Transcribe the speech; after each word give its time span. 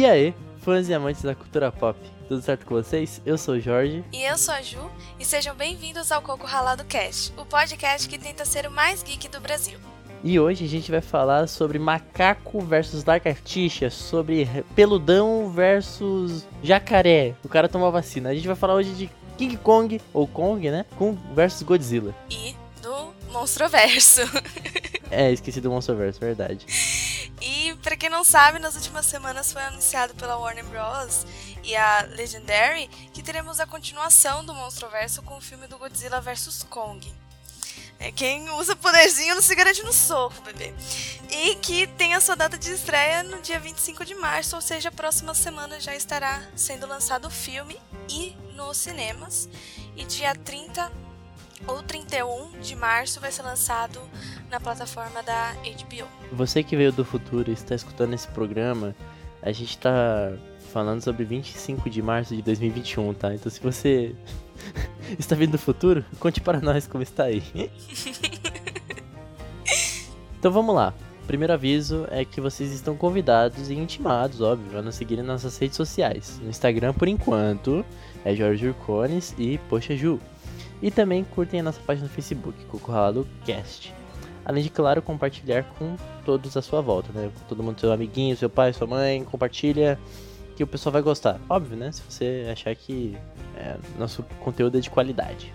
E 0.00 0.06
aí, 0.06 0.34
fãs 0.62 0.88
e 0.88 0.94
amantes 0.94 1.20
da 1.20 1.34
cultura 1.34 1.70
pop, 1.70 1.94
tudo 2.26 2.40
certo 2.40 2.64
com 2.64 2.74
vocês? 2.74 3.20
Eu 3.26 3.36
sou 3.36 3.56
o 3.56 3.60
Jorge. 3.60 4.02
E 4.10 4.22
eu 4.22 4.38
sou 4.38 4.54
a 4.54 4.62
Ju, 4.62 4.90
e 5.18 5.26
sejam 5.26 5.54
bem-vindos 5.54 6.10
ao 6.10 6.22
Coco 6.22 6.46
Ralado 6.46 6.86
Cast, 6.86 7.34
o 7.36 7.44
podcast 7.44 8.08
que 8.08 8.18
tenta 8.18 8.46
ser 8.46 8.66
o 8.66 8.70
mais 8.70 9.02
geek 9.02 9.28
do 9.28 9.38
Brasil. 9.42 9.78
E 10.24 10.40
hoje 10.40 10.64
a 10.64 10.68
gente 10.68 10.90
vai 10.90 11.02
falar 11.02 11.46
sobre 11.48 11.78
macaco 11.78 12.62
versus 12.62 13.04
lagartixa, 13.04 13.90
sobre 13.90 14.48
peludão 14.74 15.50
versus 15.50 16.46
jacaré. 16.62 17.34
O 17.44 17.48
cara 17.50 17.68
tomou 17.68 17.92
vacina. 17.92 18.30
A 18.30 18.34
gente 18.34 18.46
vai 18.46 18.56
falar 18.56 18.76
hoje 18.76 18.94
de 18.94 19.10
King 19.36 19.58
Kong, 19.58 20.00
ou 20.14 20.26
Kong, 20.26 20.70
né? 20.70 20.86
Com 20.96 21.12
versus 21.34 21.62
Godzilla. 21.62 22.14
E 22.30 22.56
do 22.80 23.12
Monstroverso. 23.30 24.22
é, 25.10 25.30
esqueci 25.30 25.60
do 25.60 25.70
Monstroverso, 25.70 26.18
verdade. 26.18 26.64
E 27.42 27.59
para 27.82 27.96
quem 27.96 28.10
não 28.10 28.24
sabe, 28.24 28.58
nas 28.58 28.74
últimas 28.74 29.06
semanas 29.06 29.52
foi 29.52 29.62
anunciado 29.62 30.14
pela 30.14 30.36
Warner 30.36 30.64
Bros. 30.64 31.26
e 31.62 31.74
a 31.74 32.02
Legendary 32.02 32.88
que 33.12 33.22
teremos 33.22 33.60
a 33.60 33.66
continuação 33.66 34.44
do 34.44 34.54
Monstroverso 34.54 35.22
com 35.22 35.36
o 35.36 35.40
filme 35.40 35.66
do 35.66 35.78
Godzilla 35.78 36.20
vs 36.20 36.64
Kong. 36.68 37.12
É, 37.98 38.10
quem 38.10 38.48
usa 38.52 38.74
poderzinho 38.74 39.34
não 39.34 39.42
se 39.42 39.54
garante 39.54 39.82
no 39.82 39.92
soco, 39.92 40.40
bebê. 40.40 40.72
E 41.30 41.54
que 41.56 41.86
tem 41.86 42.14
a 42.14 42.20
sua 42.20 42.34
data 42.34 42.56
de 42.56 42.72
estreia 42.72 43.22
no 43.22 43.42
dia 43.42 43.60
25 43.60 44.06
de 44.06 44.14
março, 44.14 44.56
ou 44.56 44.62
seja, 44.62 44.88
a 44.88 44.92
próxima 44.92 45.34
semana 45.34 45.78
já 45.78 45.94
estará 45.94 46.42
sendo 46.56 46.86
lançado 46.86 47.26
o 47.26 47.30
filme 47.30 47.78
e 48.08 48.34
nos 48.54 48.78
cinemas. 48.78 49.50
E 49.94 50.04
dia 50.04 50.34
30 50.34 50.90
ou 51.66 51.82
31 51.82 52.58
de 52.60 52.74
março 52.74 53.20
vai 53.20 53.30
ser 53.30 53.42
lançado 53.42 54.00
na 54.50 54.58
plataforma 54.58 55.22
da 55.22 55.52
HBO. 55.52 56.06
Você 56.32 56.62
que 56.62 56.76
veio 56.76 56.92
do 56.92 57.04
futuro 57.04 57.50
e 57.50 57.54
está 57.54 57.74
escutando 57.74 58.14
esse 58.14 58.28
programa, 58.28 58.94
a 59.40 59.52
gente 59.52 59.70
está 59.70 60.32
falando 60.72 61.00
sobre 61.02 61.24
25 61.24 61.88
de 61.88 62.02
março 62.02 62.34
de 62.34 62.42
2021, 62.42 63.14
tá? 63.14 63.34
Então 63.34 63.50
se 63.50 63.60
você 63.60 64.14
está 65.18 65.34
vindo 65.36 65.52
do 65.52 65.58
futuro, 65.58 66.04
conte 66.18 66.40
para 66.40 66.60
nós 66.60 66.86
como 66.86 67.02
está 67.02 67.24
aí. 67.24 67.42
então 70.38 70.50
vamos 70.50 70.74
lá. 70.74 70.92
Primeiro 71.26 71.52
aviso 71.52 72.08
é 72.10 72.24
que 72.24 72.40
vocês 72.40 72.72
estão 72.72 72.96
convidados 72.96 73.70
e 73.70 73.74
intimados, 73.74 74.40
óbvio, 74.40 74.78
a 74.78 74.82
nos 74.82 74.96
seguirem 74.96 75.24
nas 75.24 75.44
nossas 75.44 75.56
redes 75.58 75.76
sociais. 75.76 76.40
No 76.42 76.50
Instagram, 76.50 76.92
por 76.92 77.06
enquanto, 77.06 77.84
é 78.24 78.34
Jorge 78.34 78.66
Urcones 78.66 79.32
e 79.38 79.58
Poxa 79.68 79.96
Ju. 79.96 80.18
E 80.82 80.90
também 80.90 81.22
curtem 81.22 81.60
a 81.60 81.62
nossa 81.62 81.80
página 81.80 82.08
no 82.08 82.12
Facebook, 82.12 82.64
Coco 82.64 82.90
Ralado 82.90 83.28
Cast. 83.44 83.99
Além 84.44 84.62
de, 84.62 84.70
claro, 84.70 85.02
compartilhar 85.02 85.64
com 85.78 85.96
todos 86.24 86.56
à 86.56 86.62
sua 86.62 86.80
volta, 86.80 87.12
né? 87.12 87.30
Com 87.38 87.48
todo 87.48 87.62
mundo, 87.62 87.80
seu 87.80 87.92
amiguinho, 87.92 88.36
seu 88.36 88.50
pai, 88.50 88.72
sua 88.72 88.86
mãe, 88.86 89.22
compartilha 89.24 89.98
que 90.56 90.64
o 90.64 90.66
pessoal 90.66 90.92
vai 90.92 91.02
gostar. 91.02 91.40
Óbvio, 91.48 91.76
né? 91.76 91.92
Se 91.92 92.02
você 92.08 92.48
achar 92.52 92.74
que 92.74 93.16
é, 93.56 93.76
nosso 93.98 94.22
conteúdo 94.40 94.78
é 94.78 94.80
de 94.80 94.90
qualidade. 94.90 95.52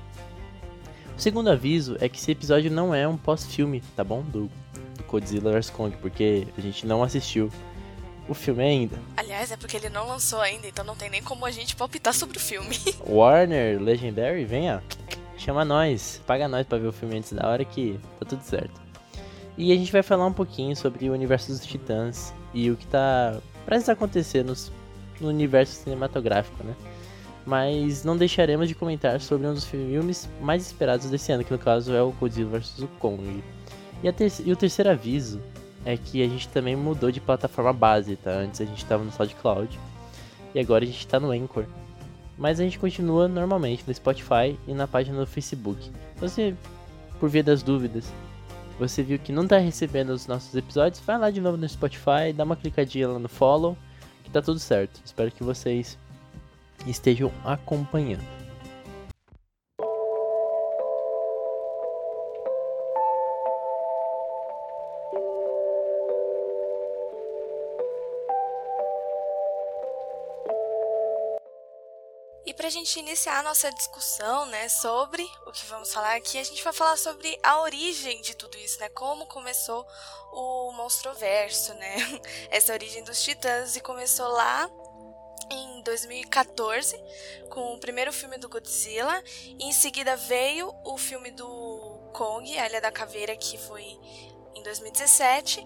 O 1.18 1.22
segundo 1.22 1.50
aviso 1.50 1.96
é 2.02 2.10
que 2.10 2.18
esse 2.18 2.32
episódio 2.32 2.70
não 2.70 2.94
é 2.94 3.08
um 3.08 3.16
pós-filme, 3.16 3.82
tá 3.96 4.04
bom? 4.04 4.22
Do, 4.22 4.50
do 4.98 5.04
Godzilla 5.08 5.52
vs 5.52 5.70
Kong, 5.70 5.96
porque 5.98 6.48
a 6.58 6.62
gente 6.62 6.86
não 6.86 7.04
assistiu 7.04 7.50
o 8.28 8.34
filme 8.34 8.64
ainda. 8.64 8.98
Aliás, 9.16 9.52
é 9.52 9.58
porque 9.58 9.78
ele 9.78 9.90
não 9.90 10.08
lançou 10.08 10.42
ainda, 10.42 10.68
então 10.68 10.84
não 10.84 10.96
tem 10.96 11.10
nem 11.10 11.22
como 11.22 11.46
a 11.46 11.52
gente 11.52 11.76
palpitar 11.76 12.14
sobre 12.14 12.38
o 12.38 12.42
filme. 12.42 12.78
Warner, 13.08 13.82
Legendary, 13.82 14.44
venha, 14.44 14.84
chama 15.38 15.66
nós, 15.66 16.22
paga 16.26 16.48
nós 16.48 16.66
pra 16.66 16.78
ver 16.78 16.88
o 16.88 16.92
filme 16.92 17.18
antes 17.18 17.34
da 17.34 17.48
hora 17.48 17.64
que 17.64 18.00
tá 18.20 18.26
tudo 18.26 18.42
certo. 18.42 18.82
E 19.58 19.72
a 19.72 19.76
gente 19.76 19.92
vai 19.92 20.04
falar 20.04 20.26
um 20.26 20.34
pouquinho 20.34 20.76
sobre 20.76 21.10
o 21.10 21.14
universo 21.14 21.52
dos 21.52 21.66
Titãs 21.66 22.34
e 22.54 22.70
o 22.70 22.76
que 22.76 22.86
tá 22.88 23.38
prestes 23.66 23.90
a 23.90 23.94
acontecer 23.94 24.44
nos, 24.44 24.72
no 25.20 25.30
universo 25.30 25.84
cinematográfico, 25.84 26.64
né? 26.64 26.76
Mas 27.46 28.04
não 28.04 28.18
deixaremos 28.18 28.68
de 28.68 28.76
comentar 28.76 29.22
sobre 29.22 29.48
um 29.48 29.54
dos 29.54 29.66
filmes 29.66 30.28
mais 30.42 30.66
esperados 30.66 31.10
desse 31.10 31.32
ano, 31.32 31.44
que 31.44 31.52
no 31.52 31.60
caso 31.60 31.94
é 31.94 32.02
o 32.02 32.12
Godzilla 32.12 32.60
vs. 32.60 32.80
o 32.80 32.88
Kong. 33.00 33.44
E, 34.04 34.08
e 34.46 34.52
o 34.52 34.56
terceiro 34.56 34.90
aviso 34.90 35.42
é 35.86 35.96
que 35.96 36.24
a 36.24 36.28
gente 36.28 36.50
também 36.50 36.76
mudou 36.76 37.12
de 37.12 37.22
plataforma 37.22 37.72
base, 37.72 38.16
tá? 38.16 38.32
Antes 38.32 38.60
a 38.60 38.66
gente 38.66 38.80
estava 38.84 39.04
no 39.04 39.12
SoundCloud 39.12 39.80
e 40.54 40.60
agora 40.60 40.84
a 40.84 40.88
gente 40.88 41.00
está 41.00 41.20
no 41.20 41.32
Anchor. 41.32 41.66
Mas 42.38 42.60
a 42.60 42.64
gente 42.64 42.78
continua 42.78 43.28
normalmente 43.28 43.84
no 43.88 43.94
Spotify 43.94 44.58
e 44.68 44.74
na 44.74 44.88
página 44.88 45.20
do 45.20 45.28
Facebook. 45.28 45.92
Você, 46.18 46.54
por 47.20 47.30
via 47.30 47.44
das 47.44 47.64
dúvidas, 47.64 48.12
você 48.78 49.02
viu 49.02 49.18
que 49.18 49.32
não 49.32 49.44
está 49.44 49.58
recebendo 49.58 50.10
os 50.10 50.28
nossos 50.28 50.54
episódios, 50.54 51.02
vai 51.06 51.18
lá 51.18 51.32
de 51.32 51.40
novo 51.40 51.58
no 51.58 51.68
Spotify, 51.68 52.34
dá 52.36 52.44
uma 52.44 52.58
clicadinha 52.58 53.08
lá 53.08 53.20
no 53.20 53.30
follow, 53.30 53.78
que 54.24 54.30
tá 54.30 54.42
tudo 54.42 54.60
certo. 54.60 55.00
Espero 55.06 55.32
que 55.32 55.44
vocês 55.44 55.98
estejam 56.86 57.32
acompanhando. 57.44 58.45
Para 72.66 72.70
a 72.70 72.72
gente 72.72 72.98
iniciar 72.98 73.38
a 73.38 73.44
nossa 73.44 73.72
discussão, 73.72 74.48
né, 74.48 74.68
sobre 74.70 75.24
o 75.46 75.52
que 75.52 75.68
vamos 75.68 75.94
falar 75.94 76.16
aqui, 76.16 76.40
a 76.40 76.44
gente 76.44 76.64
vai 76.64 76.74
falar 76.74 76.98
sobre 76.98 77.38
a 77.44 77.62
origem 77.62 78.20
de 78.24 78.36
tudo 78.36 78.58
isso, 78.58 78.80
né, 78.80 78.90
como 78.90 79.28
começou 79.28 79.86
o 80.32 80.72
Monstroverso, 80.72 81.76
né, 81.76 81.96
essa 82.50 82.74
origem 82.74 83.04
dos 83.04 83.22
Titãs 83.22 83.76
e 83.76 83.82
começou 83.82 84.28
lá 84.30 84.68
em 85.52 85.84
2014 85.84 87.00
com 87.52 87.76
o 87.76 87.80
primeiro 87.80 88.12
filme 88.12 88.36
do 88.40 88.50
Godzilla 88.50 89.24
e 89.46 89.64
em 89.64 89.72
seguida 89.72 90.18
veio 90.18 90.74
o 90.84 90.98
filme 90.98 91.30
do 91.30 92.10
Kong, 92.14 92.58
a 92.58 92.66
Ilha 92.66 92.82
da 92.82 92.92
Caveira, 92.92 93.36
que 93.36 93.60
foi 93.60 93.84
em 94.56 94.64
2017 94.64 95.64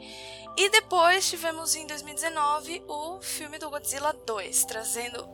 e 0.58 0.70
depois 0.70 1.30
tivemos 1.30 1.76
em 1.76 1.88
2019 1.88 2.84
o 2.90 3.22
filme 3.22 3.58
do 3.58 3.70
Godzilla 3.70 4.12
2, 4.12 4.66
trazendo 4.66 5.26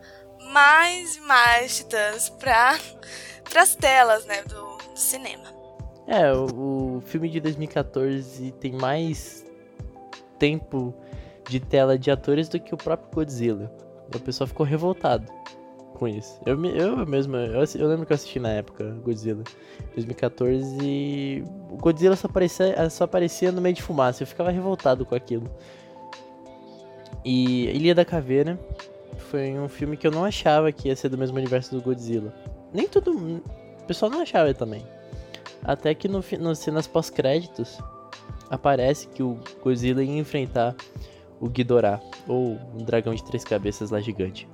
mais 0.51 1.16
e 1.16 1.22
mais 1.22 1.78
titãs 1.78 2.29
para 2.29 2.78
as 3.56 3.75
telas 3.75 4.25
né, 4.25 4.44
do, 4.44 4.78
do 4.78 5.00
cinema. 5.00 5.53
É, 6.07 6.31
o, 6.34 6.97
o, 6.97 7.01
filme 7.01 7.29
de 7.29 7.40
2014 7.40 8.51
tem 8.59 8.73
mais 8.73 9.46
tempo 10.38 10.94
de 11.50 11.59
tela 11.59 11.97
de 11.97 12.12
atores 12.12 12.47
do 12.47 12.59
que 12.59 12.73
o 12.73 12.78
próprio 12.78 13.09
Godzilla. 13.12 13.72
O 14.13 14.19
pessoal 14.19 14.47
ficou 14.47 14.66
revoltado 14.66 15.31
com 15.96 16.07
isso. 16.07 16.40
Eu, 16.46 16.63
eu 16.66 17.06
mesmo, 17.07 17.35
eu, 17.35 17.63
eu 17.75 17.88
lembro 17.88 18.06
que 18.06 18.12
eu 18.12 18.16
assisti 18.16 18.40
na 18.40 18.50
época 18.50 18.84
Godzilla 19.03 19.44
2014 19.94 20.78
e 20.81 21.44
o 21.72 21.78
Godzilla 21.78 22.16
só 22.16 22.28
aparecia, 22.28 22.90
só 22.90 23.06
aparecia 23.06 23.52
no 23.52 23.62
meio 23.62 23.73
de 23.73 23.81
fumaça. 23.81 24.22
Eu 24.22 24.28
ficava 24.28 24.52
revoltado 24.52 25.06
com 25.06 25.16
aquilo. 25.16 25.50
E 27.23 27.66
Ilha 27.72 27.96
da 27.96 28.05
Caveira 28.05 28.59
foi 29.16 29.58
um 29.59 29.67
filme 29.67 29.97
que 29.97 30.06
eu 30.06 30.12
não 30.12 30.23
achava 30.23 30.72
que 30.72 30.88
ia 30.88 30.96
ser 30.96 31.09
do 31.09 31.17
mesmo 31.17 31.38
universo 31.38 31.76
do 31.76 31.82
Godzilla. 31.82 32.34
Nem 32.73 32.88
todo 32.88 33.12
O 33.12 33.85
pessoal 33.85 34.12
não 34.12 34.22
achava 34.22 34.53
também. 34.53 34.85
Até 35.64 35.94
que 35.94 36.08
no, 36.08 36.23
no 36.40 36.56
cenas 36.56 36.88
pós-créditos 36.88 37.79
aparece 38.50 39.08
que 39.08 39.23
o 39.23 39.40
Godzilla 39.64 40.03
ia 40.03 40.17
enfrentar 40.17 40.76
o 41.40 41.50
Ghidorah, 41.50 42.02
ou 42.28 42.58
um 42.73 42.84
dragão 42.84 43.14
de 43.14 43.23
três 43.23 43.44
cabeças 43.44 43.90
lá 43.90 44.00
gigante. 44.00 44.47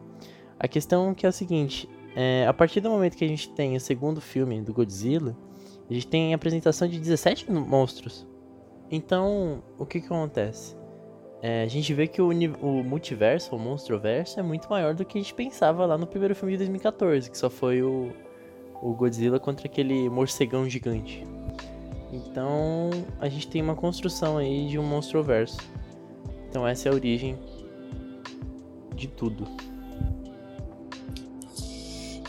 A 0.60 0.68
questão 0.68 1.12
é 1.12 1.16
que 1.16 1.26
é 1.26 1.30
a 1.30 1.32
seguinte, 1.32 1.90
é, 2.16 2.46
a 2.48 2.54
partir 2.54 2.82
do 2.82 2.90
momento 2.90 3.16
que 3.16 3.26
a 3.26 3.28
gente 3.28 3.50
tem 3.50 3.76
o 3.76 3.80
segundo 3.80 4.20
filme 4.22 4.62
do 4.62 4.74
Godzilla, 4.74 5.36
a 5.90 5.94
gente 5.94 6.08
tem 6.08 6.34
a 6.34 6.36
apresentação 6.36 6.88
de 6.88 7.00
17 7.00 7.52
monstros. 7.52 8.28
Então, 8.90 9.64
o 9.78 9.86
que 9.86 10.00
que 10.00 10.08
acontece? 10.08 10.76
É, 11.42 11.64
a 11.64 11.68
gente 11.68 11.92
vê 11.92 12.08
que 12.08 12.22
o, 12.22 12.30
o 12.30 12.84
multiverso, 12.84 13.56
o 13.56 13.60
monstroverso, 13.60 14.40
é 14.40 14.44
muito 14.44 14.70
maior 14.70 14.94
do 14.94 15.04
que 15.04 15.18
a 15.18 15.22
gente 15.22 15.34
pensava 15.34 15.86
lá 15.88 15.98
no 15.98 16.06
primeiro 16.06 16.36
filme 16.36 16.52
de 16.52 16.60
2014, 16.60 17.32
que 17.32 17.38
só 17.38 17.50
foi 17.50 17.82
o, 17.82 18.14
o 18.80 18.94
Godzilla 18.94 19.40
contra 19.40 19.66
aquele 19.66 20.08
morcegão 20.08 20.70
gigante. 20.70 21.24
Então 22.12 22.92
a 23.20 23.28
gente 23.28 23.48
tem 23.48 23.62
uma 23.62 23.76
construção 23.76 24.38
aí 24.38 24.68
de 24.68 24.78
um 24.78 24.84
monstroverso. 24.84 25.58
Então 26.48 26.68
essa 26.68 26.90
é 26.90 26.92
a 26.92 26.94
origem 26.94 27.40
de 28.94 29.08
tudo. 29.08 29.48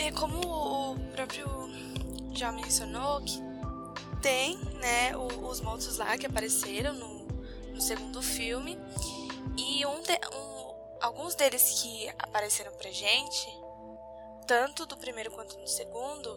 E 0.00 0.10
como 0.12 0.38
o 0.40 0.96
próprio 1.14 1.46
já 2.32 2.50
mencionou, 2.50 3.20
que 3.20 3.42
tem 4.22 4.56
né, 4.80 5.14
os 5.16 5.60
monstros 5.60 5.98
lá 5.98 6.16
que 6.16 6.24
apareceram 6.24 6.94
no 6.94 7.11
segundo 7.82 8.22
filme. 8.22 8.78
E 9.58 9.84
um, 9.84 10.00
de, 10.00 10.12
um 10.34 10.74
alguns 11.00 11.34
deles 11.34 11.82
que 11.82 12.08
apareceram 12.18 12.72
pra 12.72 12.90
gente, 12.90 13.48
tanto 14.46 14.86
do 14.86 14.96
primeiro 14.96 15.30
quanto 15.32 15.58
do 15.58 15.68
segundo, 15.68 16.30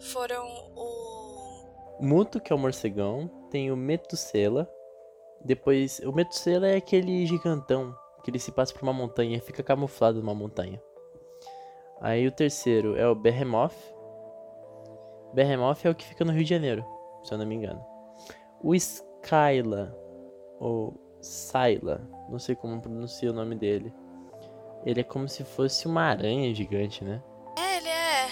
foram 0.00 0.46
o. 0.74 2.00
Muto, 2.00 2.40
que 2.40 2.52
é 2.52 2.56
o 2.56 2.58
morcegão, 2.58 3.28
tem 3.50 3.70
o 3.70 3.76
Metusela. 3.76 4.68
Depois, 5.44 6.00
o 6.00 6.12
Metusela 6.12 6.66
é 6.66 6.76
aquele 6.76 7.26
gigantão 7.26 7.94
que 8.24 8.30
ele 8.30 8.38
se 8.38 8.50
passa 8.50 8.72
por 8.72 8.82
uma 8.82 8.92
montanha 8.92 9.36
e 9.36 9.40
fica 9.40 9.62
camuflado 9.62 10.20
numa 10.20 10.34
montanha. 10.34 10.82
Aí 12.00 12.26
o 12.26 12.32
terceiro 12.32 12.96
é 12.96 13.06
o 13.06 13.14
Behemoth. 13.14 13.76
Behemoth 15.34 15.84
é 15.84 15.90
o 15.90 15.94
que 15.94 16.04
fica 16.04 16.24
no 16.24 16.32
Rio 16.32 16.44
de 16.44 16.50
Janeiro, 16.50 16.84
se 17.22 17.32
eu 17.32 17.38
não 17.38 17.46
me 17.46 17.54
engano. 17.54 17.84
O 18.60 18.74
Skyla, 18.74 20.01
ou 20.62 20.94
Syla, 21.20 22.08
não 22.28 22.38
sei 22.38 22.54
como 22.54 22.80
pronuncia 22.80 23.30
o 23.30 23.34
nome 23.34 23.56
dele. 23.56 23.92
Ele 24.86 25.00
é 25.00 25.04
como 25.04 25.28
se 25.28 25.44
fosse 25.44 25.86
uma 25.86 26.04
aranha 26.04 26.54
gigante, 26.54 27.04
né? 27.04 27.22
É, 27.58 27.76
ele 27.78 27.88
é. 27.88 28.28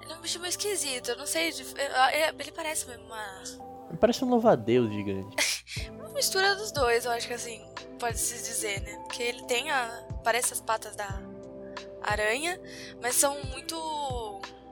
Ele 0.00 0.12
é 0.12 0.16
um 0.16 0.20
bicho 0.20 0.38
meio 0.38 0.50
esquisito. 0.50 1.10
Eu 1.10 1.18
não 1.18 1.26
sei. 1.26 1.48
Ele 1.48 2.52
parece 2.52 2.86
mesmo 2.88 3.04
uma. 3.04 3.96
Parece 4.00 4.24
um 4.24 4.28
louva-a-Deus 4.28 4.92
gigante. 4.92 5.90
uma 5.90 6.08
mistura 6.10 6.54
dos 6.56 6.72
dois, 6.72 7.04
eu 7.04 7.10
acho 7.10 7.26
que 7.26 7.34
assim, 7.34 7.60
pode-se 7.98 8.34
dizer, 8.34 8.80
né? 8.82 8.96
Porque 9.04 9.22
ele 9.22 9.42
tem 9.44 9.70
a. 9.70 10.06
Parece 10.24 10.52
as 10.52 10.60
patas 10.60 10.94
da 10.96 11.20
aranha, 12.02 12.60
mas 13.00 13.16
são 13.16 13.36
muito 13.46 13.76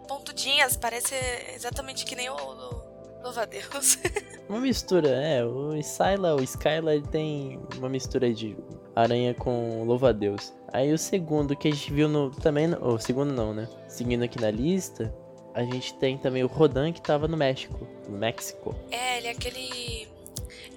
pontudinhas, 0.08 0.76
parece 0.76 1.14
exatamente 1.55 2.05
que 2.05 2.16
nem 2.16 2.28
o, 2.28 2.34
o 2.34 2.89
louva-a-Deus. 3.22 3.99
uma 4.49 4.61
mistura, 4.61 5.08
é. 5.08 5.44
O 5.44 5.75
Skyla, 5.76 6.34
o 6.34 6.43
Skyla, 6.43 6.94
ele 6.94 7.06
tem 7.06 7.61
uma 7.76 7.88
mistura 7.88 8.32
de 8.32 8.56
aranha 8.94 9.34
com 9.34 9.84
louva-a-Deus. 9.84 10.52
Aí 10.72 10.93
o 10.93 10.99
segundo 10.99 11.56
que 11.56 11.69
a 11.69 11.70
gente 11.70 11.93
viu 11.93 12.08
no. 12.08 12.31
Também. 12.31 12.75
O 12.75 12.99
segundo 12.99 13.32
não, 13.32 13.55
né? 13.55 13.69
Seguindo 13.88 14.22
aqui 14.22 14.40
na 14.40 14.50
lista, 14.50 15.14
a 15.55 15.62
gente 15.62 15.94
tem 15.94 16.17
também 16.19 16.44
o 16.44 16.46
Rodan 16.46 16.93
que 16.93 17.00
tava 17.00 17.26
no 17.26 17.37
México. 17.37 17.87
No 18.08 18.19
México. 18.19 18.75
É, 18.90 19.19
ele 19.19 19.28
é 19.28 19.31
aquele. 19.31 20.08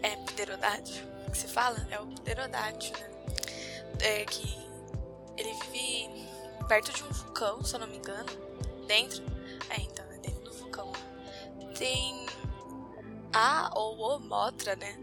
É 0.01 0.15
pterodátil 0.25 1.13
que 1.33 1.37
se 1.39 1.47
fala? 1.47 1.75
É 1.89 1.99
o 1.99 2.05
pterodátil, 2.05 2.93
né? 2.97 3.09
É 3.99 4.25
que 4.25 4.55
ele 5.37 5.53
vive 5.71 6.27
perto 6.67 6.93
de 6.93 7.03
um 7.03 7.09
vulcão, 7.09 7.63
se 7.63 7.75
eu 7.75 7.79
não 7.79 7.87
me 7.87 7.97
engano. 7.97 8.29
Dentro. 8.87 9.23
É, 9.69 9.81
então, 9.81 10.02
Tem 11.77 12.25
a 13.33 13.71
ou 13.75 14.17
o 14.17 14.19
Motra, 14.19 14.75
né? 14.75 14.95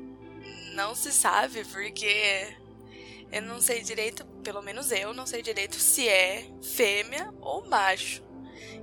Não 0.75 0.95
se 0.95 1.13
sabe 1.13 1.65
porque 1.65 2.57
eu 3.33 3.43
não 3.43 3.61
sei 3.61 3.83
direito, 3.83 4.25
pelo 4.43 4.63
menos 4.63 4.91
eu 4.91 5.13
não 5.13 5.27
sei 5.27 5.43
direito 5.43 5.77
se 5.77 6.09
é 6.09 6.47
fêmea 6.63 7.33
ou 7.41 7.67
macho. 7.69 8.23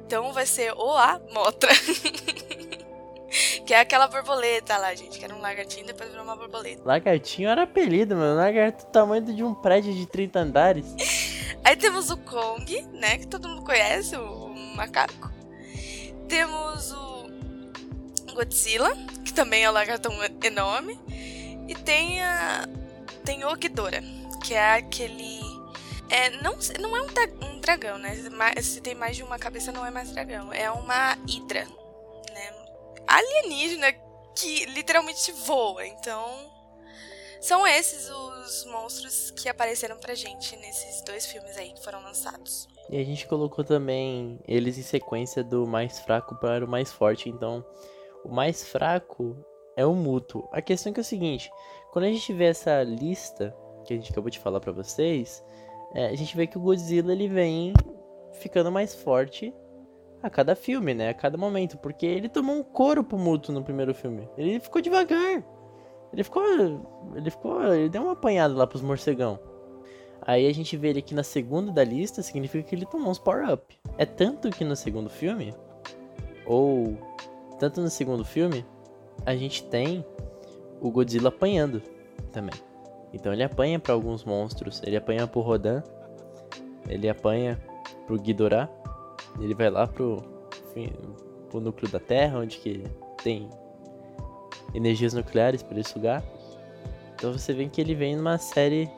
Então 0.06 0.32
vai 0.34 0.46
ser 0.46 0.74
o 0.74 0.92
a 0.92 1.20
Motra. 1.34 1.72
que 3.66 3.74
é 3.74 3.80
aquela 3.80 4.08
borboleta 4.08 4.78
lá, 4.78 4.96
gente, 4.96 5.20
que 5.20 5.26
era 5.26 5.36
um 5.36 5.42
lagartinho 5.42 5.84
e 5.84 5.88
depois 5.88 6.10
virou 6.10 6.24
uma 6.24 6.36
borboleta. 6.36 6.82
Lagartinho 6.86 7.50
era 7.50 7.64
apelido, 7.64 8.16
mano. 8.16 8.38
Lagarto 8.38 8.86
do 8.86 8.92
tamanho 8.92 9.24
de 9.24 9.44
um 9.44 9.54
prédio 9.54 9.94
de 9.94 10.06
30 10.06 10.40
andares. 10.40 10.86
Aí 11.64 11.76
temos 11.76 12.10
o 12.10 12.18
Kong, 12.18 12.82
né, 12.94 13.18
que 13.18 13.28
todo 13.28 13.50
mundo 13.50 13.64
conhece, 13.64 14.16
o 14.16 14.48
macaco. 14.76 15.30
Temos 16.30 16.94
o 16.94 17.07
Godzilla, 18.38 18.96
que 19.26 19.34
também 19.34 19.64
é 19.64 19.70
um 19.70 19.74
lagartão 19.74 20.14
enorme. 20.44 21.00
E 21.68 21.74
tem 21.74 22.22
a 22.22 22.68
tem 23.26 23.44
o 23.44 23.56
Ghidorah, 23.56 24.02
que 24.44 24.54
é 24.54 24.76
aquele. 24.76 25.42
É, 26.10 26.30
não, 26.42 26.56
não 26.80 26.96
é 26.96 27.02
um, 27.02 27.48
um 27.48 27.60
dragão, 27.60 27.98
né? 27.98 28.16
Se 28.62 28.80
tem 28.80 28.96
mais 28.96 29.18
de 29.18 29.24
uma 29.24 29.38
cabeça, 29.38 29.72
não 29.72 29.86
é 29.86 29.92
mais 29.92 30.12
dragão. 30.12 30.54
É 30.54 30.72
uma 30.72 31.18
hidra, 31.28 31.66
né? 31.66 32.54
Alienígena 33.06 33.92
que 34.34 34.66
literalmente 34.68 35.32
voa. 35.32 35.86
Então, 35.86 36.24
são 37.42 37.68
esses 37.68 38.10
os 38.10 38.66
monstros 38.66 39.32
que 39.32 39.50
apareceram 39.50 39.98
pra 39.98 40.16
gente 40.16 40.56
nesses 40.58 41.02
dois 41.02 41.26
filmes 41.26 41.58
aí 41.58 41.74
que 41.74 41.84
foram 41.84 42.02
lançados. 42.04 42.68
E 42.90 42.98
a 42.98 43.04
gente 43.04 43.28
colocou 43.28 43.66
também 43.66 44.40
eles 44.48 44.78
em 44.78 44.84
sequência 44.84 45.44
do 45.44 45.68
mais 45.68 46.00
fraco 46.00 46.36
para 46.36 46.64
o 46.64 46.68
mais 46.68 46.94
forte. 46.94 47.28
Então, 47.28 47.66
o 48.28 48.34
mais 48.34 48.68
fraco 48.68 49.36
é 49.76 49.86
o 49.86 49.94
Muto. 49.94 50.48
A 50.52 50.62
questão 50.62 50.92
é, 50.92 50.94
que 50.94 51.00
é 51.00 51.02
o 51.02 51.06
seguinte: 51.06 51.52
quando 51.92 52.06
a 52.06 52.10
gente 52.10 52.34
vê 52.34 52.46
essa 52.46 52.84
lista 52.84 53.56
que 53.86 53.94
a 53.94 53.96
gente 53.96 54.12
acabou 54.12 54.30
de 54.30 54.40
falar 54.40 54.60
para 54.60 54.72
vocês, 54.72 55.44
é, 55.94 56.08
a 56.08 56.16
gente 56.16 56.36
vê 56.36 56.46
que 56.46 56.58
o 56.58 56.62
Godzilla 56.62 57.14
ele 57.14 57.28
vem 57.28 57.74
ficando 58.34 58.72
mais 58.72 58.94
forte 58.94 59.54
a 60.22 60.30
cada 60.30 60.56
filme, 60.56 60.94
né? 60.94 61.10
A 61.10 61.14
cada 61.14 61.38
momento, 61.38 61.78
porque 61.78 62.06
ele 62.06 62.28
tomou 62.28 62.56
um 62.56 62.64
couro 62.64 63.04
pro 63.04 63.18
Muto 63.18 63.52
no 63.52 63.64
primeiro 63.64 63.94
filme. 63.94 64.28
Ele 64.38 64.60
ficou 64.60 64.82
devagar. 64.82 65.44
Ele 66.12 66.24
ficou, 66.24 66.44
ele 67.16 67.30
ficou, 67.30 67.74
ele 67.74 67.90
deu 67.90 68.02
uma 68.02 68.14
apanhada 68.14 68.54
lá 68.54 68.66
pros 68.66 68.82
morcegão. 68.82 69.40
Aí 70.22 70.48
a 70.48 70.54
gente 70.54 70.76
vê 70.76 70.90
ele 70.90 71.00
aqui 71.00 71.14
na 71.14 71.24
segunda 71.24 71.72
da 71.72 71.84
lista, 71.84 72.22
significa 72.22 72.68
que 72.68 72.76
ele 72.76 72.86
tomou 72.86 73.10
uns 73.10 73.20
power 73.20 73.54
up. 73.54 73.80
É 73.98 74.06
tanto 74.06 74.50
que 74.50 74.66
no 74.66 74.76
segundo 74.76 75.10
filme, 75.10 75.54
ou 76.46 76.98
tanto 77.60 77.82
no 77.82 77.90
segundo 77.90 78.24
filme, 78.24 78.66
a 79.26 79.36
gente 79.36 79.64
tem 79.64 80.06
o 80.80 80.92
Godzilla 80.92 81.30
apanhando 81.30 81.82
também. 82.32 82.54
Então 83.14 83.34
ele 83.34 83.44
apanha 83.44 83.80
para 83.80 83.94
alguns 83.94 84.24
monstros. 84.24 84.82
Ele 84.84 84.96
apanha 84.96 85.28
pro 85.28 85.42
Rodan. 85.42 85.82
Ele 86.88 87.10
apanha 87.10 87.60
pro 88.06 88.20
Ghidorah. 88.20 88.70
Ele 89.40 89.54
vai 89.54 89.70
lá 89.70 89.88
pro, 89.88 90.24
pro 91.50 91.60
núcleo 91.60 91.92
da 91.92 92.00
Terra, 92.00 92.40
onde 92.40 92.58
que 92.58 92.84
tem 93.24 93.50
energias 94.74 95.14
nucleares 95.14 95.64
para 95.64 95.76
ele 95.76 95.88
sugar. 95.88 96.24
Então 97.16 97.34
você 97.34 97.54
vê 97.54 97.68
que 97.68 97.82
ele 97.82 97.96
vem 97.96 98.16
numa 98.16 98.38
série. 98.38 98.90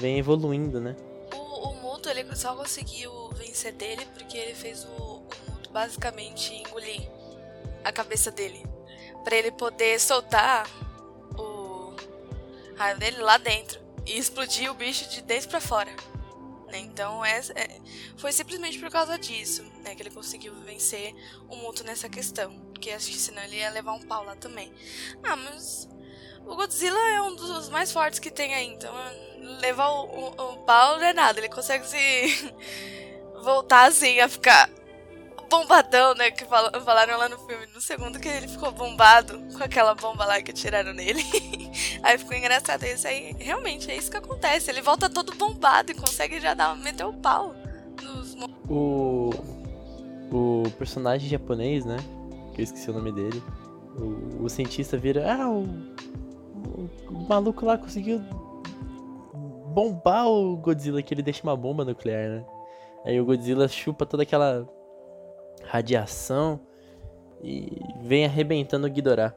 Vem 0.00 0.18
evoluindo, 0.18 0.80
né? 0.80 0.96
O, 1.34 1.68
o 1.68 1.74
Muto 1.82 2.08
ele 2.08 2.24
só 2.34 2.54
conseguiu 2.54 3.28
vencer 3.34 3.72
dele 3.72 4.06
porque 4.14 4.36
ele 4.36 4.54
fez 4.54 4.84
o, 4.84 4.88
o 4.88 5.50
Muto 5.50 5.70
basicamente 5.70 6.54
engolir 6.54 7.19
a 7.84 7.92
cabeça 7.92 8.30
dele. 8.30 8.64
para 9.24 9.36
ele 9.36 9.50
poder 9.50 10.00
soltar 10.00 10.66
raio 12.80 12.98
dele 12.98 13.18
lá 13.18 13.36
dentro 13.36 13.78
e 14.06 14.18
explodir 14.18 14.70
o 14.70 14.74
bicho 14.74 15.06
de 15.10 15.20
dentro 15.20 15.50
para 15.50 15.60
fora. 15.60 15.90
Né? 16.68 16.78
Então 16.78 17.22
é, 17.22 17.38
é, 17.54 17.78
foi 18.16 18.32
simplesmente 18.32 18.78
por 18.78 18.90
causa 18.90 19.18
disso 19.18 19.62
né, 19.84 19.94
que 19.94 20.02
ele 20.02 20.10
conseguiu 20.10 20.54
vencer 20.62 21.14
o 21.46 21.56
Muto 21.56 21.84
nessa 21.84 22.08
questão. 22.08 22.50
Porque 22.72 22.90
acho 22.90 23.10
que 23.10 23.18
senão 23.18 23.42
ele 23.42 23.56
ia 23.56 23.68
levar 23.68 23.92
um 23.92 24.00
pau 24.00 24.24
lá 24.24 24.34
também. 24.34 24.72
Ah, 25.22 25.36
mas 25.36 25.86
o 26.46 26.56
Godzilla 26.56 26.98
é 27.10 27.20
um 27.20 27.34
dos 27.36 27.68
mais 27.68 27.92
fortes 27.92 28.18
que 28.18 28.30
tem 28.30 28.54
aí, 28.54 28.68
então 28.68 28.94
levar 29.60 29.90
o, 29.90 30.06
o, 30.06 30.52
o 30.54 30.56
pau 30.64 30.96
não 30.96 31.04
é 31.04 31.12
nada. 31.12 31.38
Ele 31.38 31.50
consegue 31.50 31.86
se 31.86 32.54
voltar 33.44 33.88
assim 33.88 34.20
a 34.20 34.28
ficar 34.28 34.70
bombadão, 35.50 36.14
né? 36.14 36.30
Que 36.30 36.44
falaram 36.44 37.18
lá 37.18 37.28
no 37.28 37.36
filme. 37.38 37.66
No 37.74 37.80
segundo 37.80 38.18
que 38.18 38.28
ele 38.28 38.48
ficou 38.48 38.70
bombado 38.70 39.38
com 39.56 39.62
aquela 39.62 39.94
bomba 39.94 40.24
lá 40.24 40.40
que 40.40 40.52
tiraram 40.52 40.94
nele. 40.94 41.22
aí 42.02 42.16
ficou 42.16 42.36
engraçado. 42.36 42.84
Isso 42.84 43.06
aí, 43.06 43.34
realmente, 43.38 43.90
é 43.90 43.96
isso 43.96 44.10
que 44.10 44.16
acontece. 44.16 44.70
Ele 44.70 44.80
volta 44.80 45.10
todo 45.10 45.34
bombado 45.34 45.90
e 45.90 45.94
consegue 45.94 46.40
já 46.40 46.54
dar, 46.54 46.76
meter 46.76 47.04
o 47.04 47.12
pau 47.12 47.54
nos. 48.02 48.36
O. 48.68 49.30
O 50.32 50.62
personagem 50.78 51.28
japonês, 51.28 51.84
né? 51.84 51.96
Que 52.54 52.60
eu 52.60 52.64
esqueci 52.64 52.88
o 52.88 52.94
nome 52.94 53.10
dele. 53.10 53.42
O, 53.96 54.44
o 54.44 54.48
cientista 54.48 54.96
vira. 54.96 55.34
Ah, 55.34 55.50
o, 55.50 55.64
o, 55.64 56.90
o 57.10 57.28
maluco 57.28 57.66
lá 57.66 57.76
conseguiu 57.76 58.20
bombar 59.74 60.28
o 60.28 60.56
Godzilla, 60.56 61.02
que 61.02 61.12
ele 61.12 61.22
deixa 61.22 61.42
uma 61.42 61.56
bomba 61.56 61.84
nuclear, 61.84 62.28
né? 62.28 62.44
Aí 63.04 63.20
o 63.20 63.24
Godzilla 63.24 63.66
chupa 63.66 64.06
toda 64.06 64.22
aquela 64.22 64.68
radiação 65.70 66.60
e 67.42 67.80
vem 68.02 68.24
arrebentando 68.24 68.86
o 68.86 68.90
Ghidorah. 68.90 69.34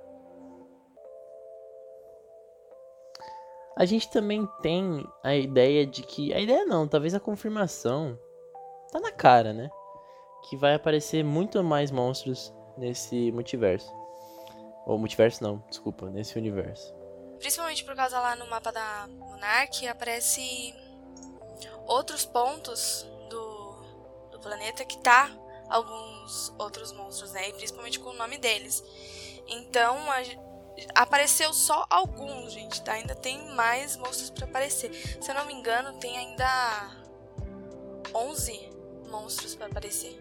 A 3.75 3.85
gente 3.85 4.09
também 4.09 4.47
tem 4.61 5.05
a 5.23 5.35
ideia 5.35 5.85
de 5.85 6.03
que. 6.03 6.33
A 6.33 6.39
ideia 6.39 6.65
não, 6.65 6.87
talvez 6.87 7.13
a 7.13 7.19
confirmação. 7.19 8.19
Tá 8.91 8.99
na 8.99 9.11
cara, 9.11 9.53
né? 9.53 9.69
Que 10.47 10.57
vai 10.57 10.75
aparecer 10.75 11.23
muito 11.23 11.63
mais 11.63 11.89
monstros 11.89 12.53
nesse 12.77 13.31
multiverso. 13.31 13.91
Ou 14.85 14.99
multiverso 14.99 15.43
não, 15.43 15.63
desculpa, 15.69 16.09
nesse 16.09 16.37
universo. 16.37 16.93
Principalmente 17.39 17.83
por 17.83 17.95
causa 17.95 18.19
lá 18.19 18.35
no 18.35 18.47
mapa 18.47 18.71
da 18.71 19.07
Monarch 19.07 19.87
aparece 19.87 20.75
outros 21.87 22.25
pontos 22.25 23.07
do, 23.29 24.29
do 24.31 24.39
planeta 24.39 24.85
que 24.85 24.97
tá 24.99 25.31
alguns 25.73 26.53
outros 26.59 26.91
monstros, 26.91 27.31
né? 27.31 27.49
E 27.49 27.53
principalmente 27.53 27.99
com 27.99 28.11
o 28.11 28.13
nome 28.13 28.37
deles. 28.37 28.83
Então, 29.47 29.97
a, 30.11 30.21
apareceu 31.01 31.51
só 31.53 31.85
alguns, 31.89 32.53
gente, 32.53 32.81
tá? 32.83 32.93
Ainda 32.93 33.15
tem 33.15 33.53
mais 33.55 33.97
monstros 33.97 34.29
para 34.29 34.45
aparecer. 34.45 34.93
Se 35.19 35.29
eu 35.31 35.35
não 35.35 35.45
me 35.45 35.53
engano, 35.53 35.93
tem 35.99 36.15
ainda 36.17 36.91
11 38.13 38.69
monstros 39.09 39.55
para 39.55 39.65
aparecer. 39.65 40.19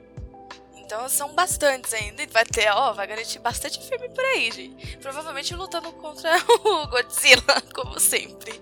Então 0.75 1.09
são 1.09 1.35
bastantes 1.35 1.93
ainda. 1.93 2.23
E 2.23 2.27
vai 2.27 2.45
ter, 2.45 2.71
ó, 2.71 2.93
vai 2.93 3.07
garantir 3.07 3.39
bastante 3.39 3.79
filme 3.81 4.09
por 4.09 4.25
aí, 4.25 4.51
gente. 4.51 4.97
Provavelmente 4.99 5.55
lutando 5.55 5.93
contra 5.93 6.31
o 6.65 6.87
Godzilla, 6.89 7.63
como 7.75 8.01
sempre. 8.01 8.61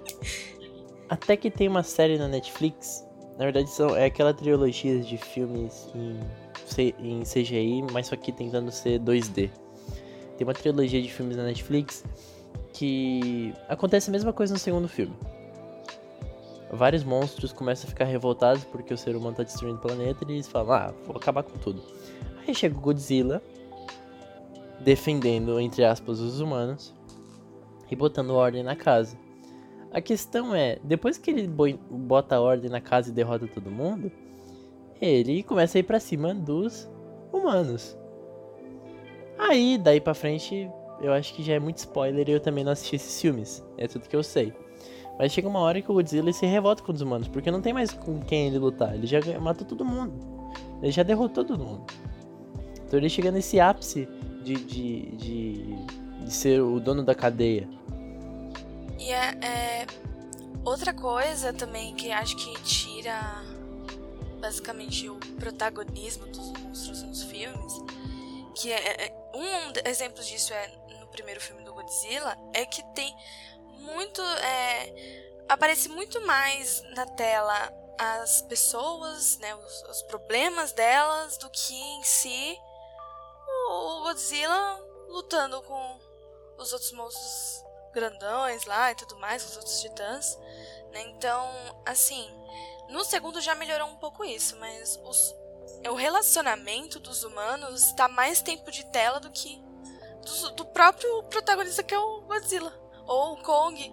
Até 1.09 1.37
que 1.37 1.51
tem 1.51 1.69
uma 1.69 1.83
série 1.83 2.19
na 2.19 2.29
Netflix. 2.29 3.05
Na 3.39 3.45
verdade, 3.45 3.71
são, 3.71 3.97
é 3.97 4.05
aquela 4.05 4.35
trilogia 4.35 5.01
de 5.01 5.17
filmes 5.17 5.89
em, 5.95 6.21
em 6.79 7.23
CGI, 7.23 7.83
mas 7.93 8.09
só 8.09 8.17
que 8.17 8.33
tentando 8.33 8.71
ser 8.71 9.01
2D. 9.01 9.51
Tem 10.37 10.47
uma 10.47 10.55
trilogia 10.55 11.01
de 11.03 11.11
filmes 11.11 11.37
na 11.37 11.45
Netflix 11.45 12.05
que 12.73 13.53
acontece 13.69 14.11
a 14.11 14.13
mesma 14.13 14.33
coisa 14.33 14.53
no 14.53 14.59
segundo 14.59 14.89
filme. 14.89 15.15
Vários 16.73 17.03
monstros 17.03 17.53
começam 17.53 17.87
a 17.87 17.91
ficar 17.91 18.05
revoltados 18.05 18.65
porque 18.65 18.95
o 18.95 18.97
ser 18.97 19.17
humano 19.17 19.33
está 19.33 19.43
destruindo 19.43 19.79
o 19.79 19.81
planeta 19.81 20.25
e 20.27 20.33
eles 20.33 20.47
falam: 20.47 20.73
Ah, 20.73 20.95
vou 21.05 21.17
acabar 21.17 21.43
com 21.43 21.59
tudo. 21.59 21.83
Aí 22.47 22.55
chega 22.55 22.77
o 22.77 22.81
Godzilla 22.81 23.43
defendendo, 24.81 25.61
entre 25.61 25.85
aspas, 25.85 26.21
os 26.21 26.41
humanos 26.41 26.95
e 27.91 27.97
botando 27.97 28.31
ordem 28.31 28.63
na 28.63 28.77
casa. 28.77 29.17
A 29.93 30.01
questão 30.01 30.55
é, 30.55 30.79
depois 30.85 31.19
que 31.19 31.31
ele 31.31 31.49
bota 31.49 32.41
ordem 32.41 32.71
na 32.71 32.81
casa 32.81 33.11
e 33.11 33.13
derrota 33.13 33.49
todo 33.49 33.71
mundo, 33.71 34.11
ele 35.01 35.43
começa 35.43 35.79
a 35.79 35.81
ir 35.81 35.85
pra 35.85 35.99
cima 35.99 36.35
dos 36.35 36.89
humanos. 37.33 37.97
Aí, 39.39 39.79
daí 39.79 40.01
pra 40.01 40.13
frente, 40.13 40.71
eu 41.01 41.13
acho 41.13 41.33
que 41.35 41.43
já 41.43 41.55
é 41.55 41.59
muito 41.59 41.79
spoiler 41.79 42.29
e 42.29 42.33
eu 42.33 42.41
também 42.41 42.63
não 42.63 42.73
assisti 42.73 42.97
esses 42.97 43.21
filmes. 43.21 43.65
É 43.79 43.89
tudo 43.89 44.09
que 44.09 44.15
eu 44.15 44.23
sei. 44.23 44.53
Mas 45.19 45.33
chega 45.33 45.49
uma 45.49 45.61
hora 45.61 45.81
que 45.81 45.91
o 45.91 45.95
Godzilla 45.95 46.33
se 46.33 46.47
revolta 46.47 46.83
com 46.83 46.93
os 46.93 47.01
humanos, 47.01 47.29
porque 47.29 47.51
não 47.51 47.61
tem 47.61 47.73
mais 47.73 47.93
com 47.93 48.21
quem 48.21 48.49
ele 48.49 48.59
lutar. 48.59 48.95
Ele 48.95 49.07
já 49.07 49.21
matou 49.41 49.67
todo 49.67 49.85
mundo. 49.85 50.13
Ele 50.83 50.93
já 50.93 51.03
derrotou 51.03 51.45
todo 51.45 51.65
mundo. 51.65 51.85
Então 52.87 52.99
ele 52.99 53.09
chega 53.09 53.31
nesse 53.31 53.61
ápice 53.61 54.09
de, 54.43 54.55
de, 54.55 55.03
de, 55.17 55.75
de 56.25 56.33
ser 56.33 56.61
o 56.61 56.81
dono 56.81 57.03
da 57.03 57.15
cadeia. 57.15 57.69
E 58.99 59.11
é, 59.11 59.39
é, 59.43 59.87
outra 60.65 60.93
coisa 60.93 61.53
também 61.53 61.95
que 61.95 62.11
acho 62.11 62.37
que 62.37 62.53
tira 62.63 63.43
basicamente 64.41 65.09
o 65.09 65.19
protagonismo 65.39 66.27
dos 66.27 66.51
monstros 66.53 67.03
nos 67.03 67.23
filmes, 67.25 67.73
que 68.57 68.73
é, 68.73 69.07
é 69.07 69.21
um 69.35 69.89
exemplo 69.89 70.23
disso 70.23 70.53
é 70.53 70.69
no 70.99 71.07
primeiro 71.09 71.41
filme 71.41 71.63
do 71.63 71.73
Godzilla, 71.73 72.37
é 72.53 72.65
que 72.65 72.83
tem 72.95 73.15
muito 73.79 74.21
é, 74.23 75.45
aparece 75.49 75.89
muito 75.89 76.21
mais 76.27 76.83
na 76.95 77.07
tela 77.07 77.73
as 77.99 78.41
pessoas, 78.43 79.37
né, 79.39 79.55
os, 79.55 79.83
os 79.83 80.03
problemas 80.03 80.73
delas 80.73 81.37
do 81.37 81.51
que 81.51 81.75
em 81.75 82.03
si 82.03 82.59
o 83.69 84.01
Godzilla 84.03 84.81
lutando 85.09 85.61
com 85.63 86.01
os 86.57 86.73
outros 86.73 86.93
monstros 86.93 87.63
grandões 87.93 88.65
lá 88.65 88.93
e 88.93 88.95
tudo 88.95 89.17
mais, 89.19 89.45
os 89.45 89.57
outros 89.57 89.81
titãs. 89.81 90.39
Né? 90.93 91.03
Então, 91.09 91.49
assim, 91.85 92.29
no 92.91 93.05
segundo 93.05 93.41
já 93.41 93.55
melhorou 93.55 93.89
um 93.89 93.97
pouco 93.97 94.25
isso, 94.25 94.57
mas 94.59 95.01
os, 95.05 95.35
o 95.89 95.95
relacionamento 95.95 96.99
dos 96.99 97.25
humanos 97.25 97.87
está 97.87 98.09
mais 98.09 98.43
tempo 98.43 98.71
de 98.71 98.85
tela 98.87 99.21
do 99.21 99.31
que 99.31 99.61
do, 100.25 100.51
do, 100.57 100.65
próprio 100.67 101.23
protagonista 101.25 101.83
que 101.83 101.95
é 101.95 101.99
o 101.99 102.23
Godzilla 102.23 102.73
ou 103.07 103.35
o 103.35 103.43
Kong, 103.43 103.93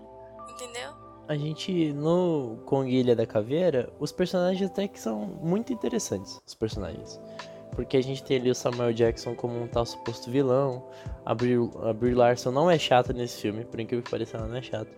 entendeu? 0.49 0.93
A 1.27 1.35
gente 1.35 1.93
no 1.93 2.57
Kong 2.65 2.89
Ilha 2.89 3.15
da 3.15 3.25
Caveira, 3.25 3.91
os 3.99 4.11
personagens 4.11 4.69
até 4.69 4.87
que 4.87 4.99
são 4.99 5.25
muito 5.25 5.73
interessantes, 5.73 6.39
os 6.45 6.55
personagens. 6.55 7.19
Porque 7.71 7.97
a 7.97 8.01
gente 8.01 8.23
tem 8.23 8.37
ali 8.37 8.49
o 8.49 8.55
Samuel 8.55 8.93
Jackson 8.93 9.35
como 9.35 9.61
um 9.61 9.67
tal 9.67 9.85
suposto 9.85 10.31
vilão. 10.31 10.89
A 11.25 11.35
Brie, 11.35 11.57
a 11.83 11.93
Brie 11.93 12.15
Larson 12.15 12.49
não 12.49 12.71
é 12.71 12.79
chata 12.79 13.13
nesse 13.13 13.41
filme, 13.41 13.65
por 13.65 13.79
incrível 13.79 14.03
que 14.03 14.09
pareça, 14.09 14.37
ela 14.37 14.47
não 14.47 14.55
é 14.55 14.61
chata. 14.61 14.89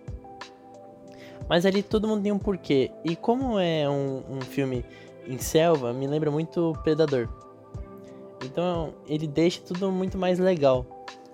Mas 1.48 1.66
ali 1.66 1.82
todo 1.82 2.08
mundo 2.08 2.24
tem 2.24 2.32
um 2.32 2.40
porquê. 2.40 2.92
E 3.04 3.16
como 3.16 3.60
é 3.60 3.90
um, 3.90 4.24
um 4.30 4.42
filme 4.42 4.84
em 5.28 5.38
selva, 5.38 5.94
me 5.94 6.08
lembra 6.08 6.32
muito 6.32 6.74
Predador. 6.84 7.30
Então 8.44 8.94
ele 9.08 9.28
deixa 9.28 9.62
tudo 9.62 9.92
muito 9.92 10.18
mais 10.18 10.40
legal. 10.40 10.86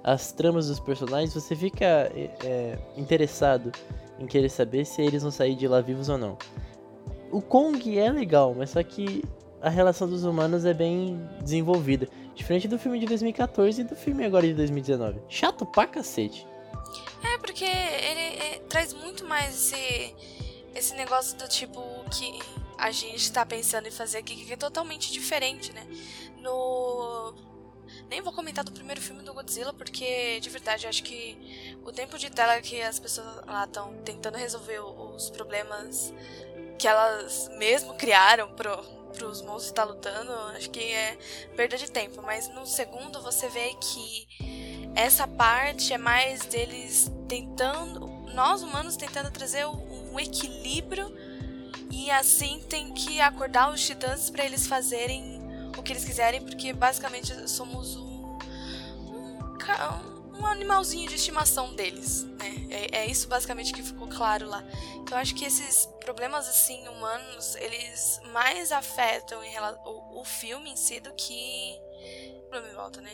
As 0.03 0.31
tramas 0.31 0.67
dos 0.67 0.79
personagens, 0.79 1.33
você 1.33 1.55
fica 1.55 1.85
é, 1.85 2.29
é 2.43 2.79
interessado 2.95 3.71
em 4.19 4.25
querer 4.25 4.49
saber 4.49 4.85
se 4.85 5.01
eles 5.01 5.23
vão 5.23 5.31
sair 5.31 5.55
de 5.55 5.67
lá 5.67 5.81
vivos 5.81 6.09
ou 6.09 6.17
não. 6.17 6.37
O 7.31 7.41
Kong 7.41 7.97
é 7.97 8.11
legal, 8.11 8.53
mas 8.55 8.69
só 8.69 8.83
que 8.83 9.23
a 9.61 9.69
relação 9.69 10.07
dos 10.07 10.23
humanos 10.23 10.63
é 10.63 10.73
bem 10.73 11.19
desenvolvida. 11.41 12.07
Diferente 12.35 12.67
do 12.67 12.77
filme 12.77 12.99
de 12.99 13.05
2014 13.07 13.81
e 13.81 13.83
do 13.83 13.95
filme 13.95 14.23
agora 14.23 14.45
de 14.45 14.53
2019. 14.53 15.19
Chato 15.27 15.65
pra 15.65 15.87
cacete. 15.87 16.45
É, 17.23 17.34
porque 17.45 17.63
ele 17.63 18.37
é, 18.41 18.61
traz 18.67 18.91
muito 18.91 19.23
mais 19.23 19.53
esse, 19.53 20.15
esse 20.73 20.95
negócio 20.95 21.37
do 21.37 21.47
tipo 21.47 21.79
que 22.09 22.39
a 22.75 22.89
gente 22.89 23.31
tá 23.31 23.45
pensando 23.45 23.87
em 23.87 23.91
fazer 23.91 24.17
aqui, 24.17 24.35
que 24.35 24.51
é 24.51 24.57
totalmente 24.57 25.11
diferente, 25.11 25.71
né? 25.71 25.85
No. 26.39 27.35
Nem 28.09 28.19
vou 28.21 28.33
comentar 28.33 28.63
do 28.63 28.71
primeiro 28.71 28.99
filme 28.99 29.21
do 29.21 29.33
Godzilla, 29.33 29.71
porque 29.73 30.39
de 30.39 30.49
verdade 30.49 30.85
eu 30.85 30.89
acho 30.89 31.03
que 31.03 31.77
o 31.85 31.91
tempo 31.91 32.17
de 32.17 32.31
tela 32.31 32.59
que 32.61 32.81
as 32.81 32.99
pessoas 32.99 33.27
lá 33.45 33.65
estão 33.65 33.93
tentando 34.03 34.37
resolver 34.37 34.79
os 34.79 35.29
problemas 35.29 36.11
que 36.79 36.87
elas 36.87 37.47
mesmo 37.57 37.93
criaram 37.93 38.53
pro, 38.55 38.83
pros 39.15 39.41
monstros 39.41 39.67
estar 39.67 39.85
tá 39.85 39.91
lutando, 39.91 40.31
acho 40.55 40.69
que 40.71 40.79
é 40.79 41.17
perda 41.55 41.77
de 41.77 41.89
tempo. 41.89 42.21
Mas 42.23 42.49
no 42.49 42.65
segundo 42.65 43.21
você 43.21 43.47
vê 43.49 43.75
que 43.75 44.27
essa 44.95 45.27
parte 45.27 45.93
é 45.93 45.97
mais 45.97 46.45
deles 46.45 47.11
tentando, 47.27 48.07
nós 48.33 48.61
humanos 48.61 48.95
tentando 48.95 49.31
trazer 49.31 49.65
um 49.65 50.19
equilíbrio 50.19 51.13
e 51.91 52.09
assim 52.11 52.59
tem 52.69 52.93
que 52.93 53.19
acordar 53.21 53.71
os 53.71 53.85
titãs 53.85 54.29
para 54.29 54.45
eles 54.45 54.67
fazerem 54.67 55.41
o 55.77 55.83
que 55.83 55.91
eles 55.91 56.05
quiserem, 56.05 56.41
porque 56.41 56.71
basicamente 56.73 57.49
somos 57.49 57.95
um, 57.95 58.37
um 59.09 59.47
um 60.39 60.45
animalzinho 60.45 61.07
de 61.07 61.15
estimação 61.15 61.73
deles, 61.75 62.23
né? 62.23 62.67
É, 62.69 62.97
é, 62.99 63.05
isso 63.07 63.27
basicamente 63.27 63.73
que 63.73 63.81
ficou 63.81 64.07
claro 64.07 64.47
lá. 64.47 64.63
Então 64.97 65.17
acho 65.17 65.33
que 65.33 65.45
esses 65.45 65.85
problemas 66.01 66.47
assim 66.47 66.87
humanos, 66.87 67.55
eles 67.55 68.19
mais 68.31 68.71
afetam 68.71 69.39
o, 69.85 70.21
o, 70.21 70.25
filme 70.25 70.71
em 70.71 70.75
si 70.75 70.99
do 70.99 71.13
que 71.13 71.79
problema 72.49 72.73
em 72.73 72.75
volta, 72.75 73.01
né? 73.01 73.11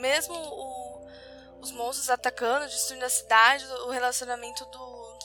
Mesmo 0.00 0.34
o, 0.34 0.87
os 1.60 1.72
monstros 1.72 2.10
atacando, 2.10 2.66
destruindo 2.66 3.04
a 3.04 3.08
cidade, 3.08 3.64
o 3.86 3.90
relacionamento 3.90 4.64
do, 4.66 5.18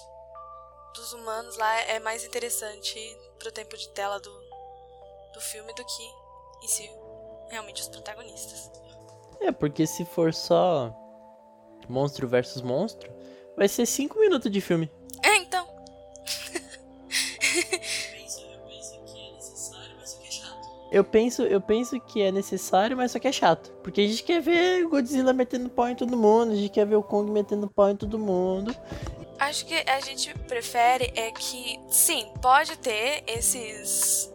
dos 0.96 1.14
humanos 1.14 1.58
lá 1.58 1.80
é 1.82 2.00
mais 2.00 2.24
interessante 2.24 2.98
pro 3.40 3.52
tempo 3.52 3.78
de 3.78 3.90
tela 3.90 4.20
do, 4.20 4.32
do 5.34 5.42
filme 5.42 5.74
do 5.74 5.86
que 5.86 6.04
em 6.64 6.68
si 6.68 6.90
realmente 7.50 7.82
os 7.82 7.88
protagonistas. 7.88 8.72
É, 9.40 9.52
porque 9.52 9.86
se 9.86 10.06
for 10.06 10.34
só 10.34 10.94
monstro 11.90 12.28
versus 12.28 12.62
monstro, 12.62 13.12
vai 13.58 13.68
ser 13.68 13.86
5 13.86 14.20
minutos 14.20 14.52
de 14.52 14.62
filme. 14.62 14.90
Eu 20.94 21.04
penso, 21.04 21.42
eu 21.42 21.60
penso 21.60 22.00
que 22.00 22.22
é 22.22 22.32
necessário, 22.32 22.96
mas 22.96 23.12
só 23.12 23.18
que 23.18 23.28
é 23.28 23.32
chato. 23.32 23.72
Porque 23.82 24.02
a 24.02 24.08
gente 24.08 24.24
quer 24.24 24.40
ver 24.40 24.86
Godzilla 24.86 25.34
metendo 25.34 25.68
pau 25.68 25.90
em 25.90 25.96
todo 25.96 26.16
mundo, 26.16 26.52
a 26.52 26.56
gente 26.56 26.70
quer 26.70 26.86
ver 26.86 26.96
o 26.96 27.02
Kong 27.02 27.32
metendo 27.32 27.68
pau 27.68 27.90
em 27.90 27.96
todo 27.96 28.20
mundo. 28.20 28.76
Acho 29.40 29.66
que 29.66 29.74
a 29.74 30.00
gente 30.02 30.32
prefere 30.42 31.12
é 31.16 31.32
que, 31.32 31.80
sim, 31.90 32.32
pode 32.40 32.78
ter 32.78 33.24
esses 33.26 34.32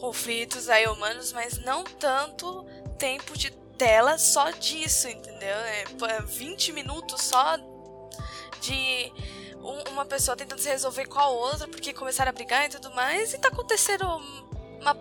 conflitos 0.00 0.68
aí 0.68 0.84
humanos, 0.88 1.32
mas 1.32 1.64
não 1.64 1.84
tanto 1.84 2.64
tempo 2.98 3.38
de 3.38 3.52
tela 3.78 4.18
só 4.18 4.50
disso, 4.50 5.06
entendeu? 5.08 5.56
É 5.56 5.84
20 6.26 6.70
é 6.70 6.74
minutos 6.74 7.22
só 7.22 7.56
de 8.60 9.12
uma 9.92 10.04
pessoa 10.04 10.36
tentando 10.36 10.58
se 10.58 10.68
resolver 10.68 11.06
com 11.06 11.20
a 11.20 11.28
outra 11.28 11.68
porque 11.68 11.92
começaram 11.92 12.30
a 12.30 12.32
brigar 12.32 12.66
e 12.66 12.68
tudo 12.68 12.90
mais, 12.96 13.32
e 13.32 13.38
tá 13.38 13.46
acontecendo 13.46 14.04
uma, 14.80 14.96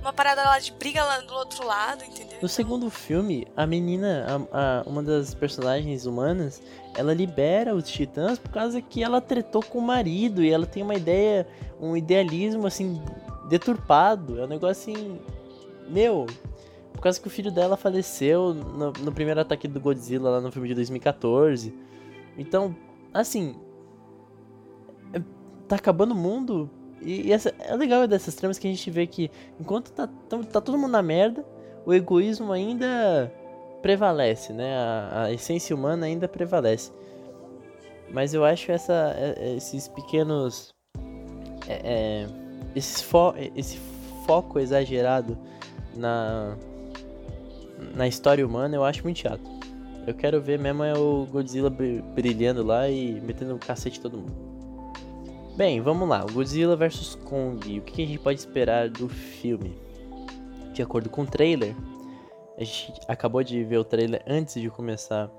uma 0.00 0.12
parada 0.12 0.42
lá 0.42 0.58
de 0.58 0.72
briga 0.72 1.04
lá 1.04 1.20
do 1.20 1.34
outro 1.34 1.66
lado, 1.66 2.04
entendeu? 2.04 2.38
No 2.40 2.48
segundo 2.48 2.90
filme, 2.90 3.46
a 3.56 3.66
menina, 3.66 4.26
a, 4.50 4.80
a, 4.80 4.82
uma 4.86 5.02
das 5.02 5.34
personagens 5.34 6.06
humanas, 6.06 6.62
ela 6.94 7.12
libera 7.12 7.74
os 7.74 7.88
titãs 7.88 8.38
por 8.38 8.50
causa 8.50 8.80
que 8.80 9.02
ela 9.02 9.20
tretou 9.20 9.62
com 9.62 9.78
o 9.78 9.82
marido 9.82 10.42
e 10.42 10.50
ela 10.50 10.66
tem 10.66 10.82
uma 10.82 10.94
ideia, 10.94 11.46
um 11.80 11.96
idealismo 11.96 12.66
assim, 12.66 13.00
deturpado. 13.48 14.40
É 14.40 14.44
um 14.44 14.48
negócio 14.48 14.92
assim. 14.92 15.20
Meu, 15.88 16.26
por 16.92 17.00
causa 17.00 17.20
que 17.20 17.26
o 17.26 17.30
filho 17.30 17.50
dela 17.50 17.76
faleceu 17.76 18.54
no, 18.54 18.92
no 18.92 19.12
primeiro 19.12 19.40
ataque 19.40 19.68
do 19.68 19.80
Godzilla 19.80 20.30
lá 20.30 20.40
no 20.40 20.50
filme 20.50 20.68
de 20.68 20.74
2014. 20.74 21.74
Então, 22.38 22.74
assim. 23.12 23.56
É, 25.12 25.20
tá 25.68 25.76
acabando 25.76 26.12
o 26.12 26.16
mundo. 26.16 26.70
E, 27.06 27.28
e 27.28 27.32
essa, 27.32 27.54
é 27.60 27.74
legal 27.76 28.06
dessas 28.08 28.34
tramas 28.34 28.58
que 28.58 28.66
a 28.66 28.70
gente 28.70 28.90
vê 28.90 29.06
que 29.06 29.30
enquanto 29.60 29.92
tá, 29.92 30.08
tá, 30.28 30.38
tá 30.38 30.60
todo 30.60 30.76
mundo 30.76 30.90
na 30.90 31.02
merda, 31.02 31.44
o 31.86 31.94
egoísmo 31.94 32.52
ainda 32.52 33.32
prevalece, 33.80 34.52
né? 34.52 34.76
A, 34.76 35.22
a, 35.22 35.32
essência 35.32 35.74
humana 35.76 36.06
ainda 36.06 36.26
prevalece. 36.26 36.90
Mas 38.10 38.34
eu 38.34 38.44
acho 38.44 38.72
essa, 38.72 39.14
é, 39.16 39.34
é, 39.38 39.54
esses 39.54 39.86
pequenos. 39.86 40.74
É, 41.68 41.80
é, 41.84 42.26
esse, 42.74 43.04
fo 43.04 43.34
esse 43.54 43.78
foco 44.26 44.58
exagerado 44.58 45.38
na, 45.94 46.56
na 47.94 48.06
história 48.06 48.44
humana 48.44 48.74
eu 48.74 48.84
acho 48.84 49.04
muito 49.04 49.20
chato. 49.20 49.48
Eu 50.06 50.14
quero 50.14 50.40
ver 50.40 50.58
mesmo 50.58 50.82
é 50.82 50.94
o 50.94 51.26
Godzilla 51.26 51.70
brilhando 51.70 52.64
lá 52.64 52.88
e 52.88 53.20
metendo 53.20 53.54
um 53.54 53.58
cacete 53.58 54.00
todo 54.00 54.18
mundo. 54.18 54.45
Bem, 55.56 55.80
vamos 55.80 56.06
lá. 56.06 56.18
Godzilla 56.18 56.76
vs 56.76 57.14
Kong. 57.14 57.78
O 57.78 57.82
que 57.82 58.02
a 58.02 58.06
gente 58.06 58.18
pode 58.18 58.38
esperar 58.38 58.90
do 58.90 59.08
filme? 59.08 59.74
De 60.74 60.82
acordo 60.82 61.08
com 61.08 61.22
o 61.22 61.26
trailer, 61.26 61.74
a 62.58 62.62
gente 62.62 62.92
acabou 63.08 63.42
de 63.42 63.64
ver 63.64 63.78
o 63.78 63.84
trailer 63.84 64.22
antes 64.26 64.60
de 64.60 64.68
começar 64.68 65.30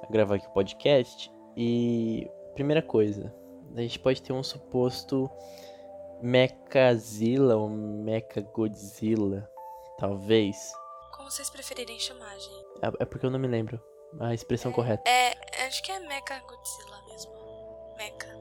a 0.00 0.12
gravar 0.12 0.36
aqui 0.36 0.46
o 0.46 0.50
podcast. 0.50 1.28
E 1.56 2.30
primeira 2.54 2.80
coisa, 2.80 3.34
a 3.74 3.80
gente 3.80 3.98
pode 3.98 4.22
ter 4.22 4.32
um 4.32 4.44
suposto 4.44 5.28
Mechazilla 6.22 7.56
ou 7.56 7.68
Mecha 7.68 8.40
Godzilla, 8.54 9.50
talvez. 9.98 10.72
Como 11.16 11.28
vocês 11.28 11.50
preferirem 11.50 11.98
chamar, 11.98 12.32
gente? 12.38 12.64
É, 12.80 13.02
é 13.02 13.04
porque 13.04 13.26
eu 13.26 13.30
não 13.30 13.40
me 13.40 13.48
lembro 13.48 13.82
a 14.20 14.32
expressão 14.32 14.70
é, 14.70 14.74
correta. 14.74 15.10
É, 15.10 15.66
acho 15.66 15.82
que 15.82 15.90
é 15.90 15.98
Mecha 15.98 16.40
Godzilla 16.46 17.02
mesmo. 17.08 17.32
Mecha. 17.96 18.37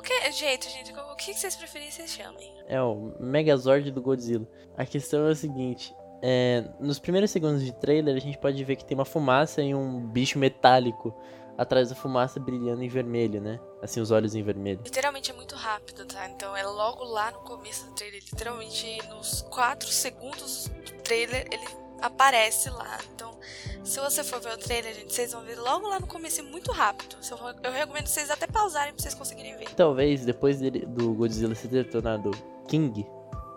Qualquer 0.00 0.32
jeito, 0.32 0.66
gente. 0.70 0.94
O 0.94 1.14
que 1.14 1.34
vocês 1.34 1.54
preferirem, 1.54 1.92
vocês 1.92 2.10
chamem. 2.10 2.50
É 2.66 2.80
o 2.80 3.12
Megazord 3.20 3.90
do 3.90 4.00
Godzilla. 4.00 4.48
A 4.74 4.86
questão 4.86 5.26
é 5.26 5.32
o 5.32 5.36
seguinte: 5.36 5.94
é, 6.22 6.64
nos 6.80 6.98
primeiros 6.98 7.30
segundos 7.30 7.62
de 7.62 7.70
trailer, 7.72 8.16
a 8.16 8.18
gente 8.18 8.38
pode 8.38 8.64
ver 8.64 8.76
que 8.76 8.84
tem 8.84 8.96
uma 8.96 9.04
fumaça 9.04 9.60
e 9.60 9.74
um 9.74 10.00
bicho 10.00 10.38
metálico 10.38 11.14
atrás 11.58 11.90
da 11.90 11.94
fumaça 11.94 12.40
brilhando 12.40 12.82
em 12.82 12.88
vermelho, 12.88 13.42
né? 13.42 13.60
Assim, 13.82 14.00
os 14.00 14.10
olhos 14.10 14.34
em 14.34 14.42
vermelho. 14.42 14.80
Literalmente 14.82 15.30
é 15.30 15.34
muito 15.34 15.54
rápido, 15.54 16.06
tá? 16.06 16.26
Então 16.30 16.56
é 16.56 16.64
logo 16.64 17.04
lá 17.04 17.30
no 17.32 17.40
começo 17.40 17.84
do 17.86 17.92
trailer, 17.92 18.22
literalmente 18.24 19.06
nos 19.08 19.42
4 19.42 19.86
segundos 19.86 20.68
do 20.68 21.02
trailer, 21.02 21.46
ele 21.52 21.79
aparece 22.00 22.70
lá. 22.70 22.98
Então, 23.14 23.36
se 23.82 23.98
você 24.00 24.22
for 24.22 24.40
ver 24.40 24.54
o 24.54 24.58
trailer, 24.58 24.94
gente, 24.94 25.12
vocês 25.12 25.32
vão 25.32 25.42
ver 25.42 25.58
logo 25.58 25.88
lá 25.88 25.98
no 25.98 26.06
começo, 26.06 26.42
muito 26.44 26.70
rápido. 26.72 27.16
Eu 27.62 27.72
recomendo 27.72 28.06
vocês 28.06 28.30
até 28.30 28.46
pausarem 28.46 28.92
pra 28.92 29.02
vocês 29.02 29.14
conseguirem 29.14 29.56
ver. 29.56 29.70
Talvez 29.74 30.24
depois 30.24 30.60
dele, 30.60 30.86
do 30.86 31.12
Godzilla 31.14 31.54
se 31.54 31.68
ter 31.68 31.88
tornado 31.88 32.30
King 32.68 33.06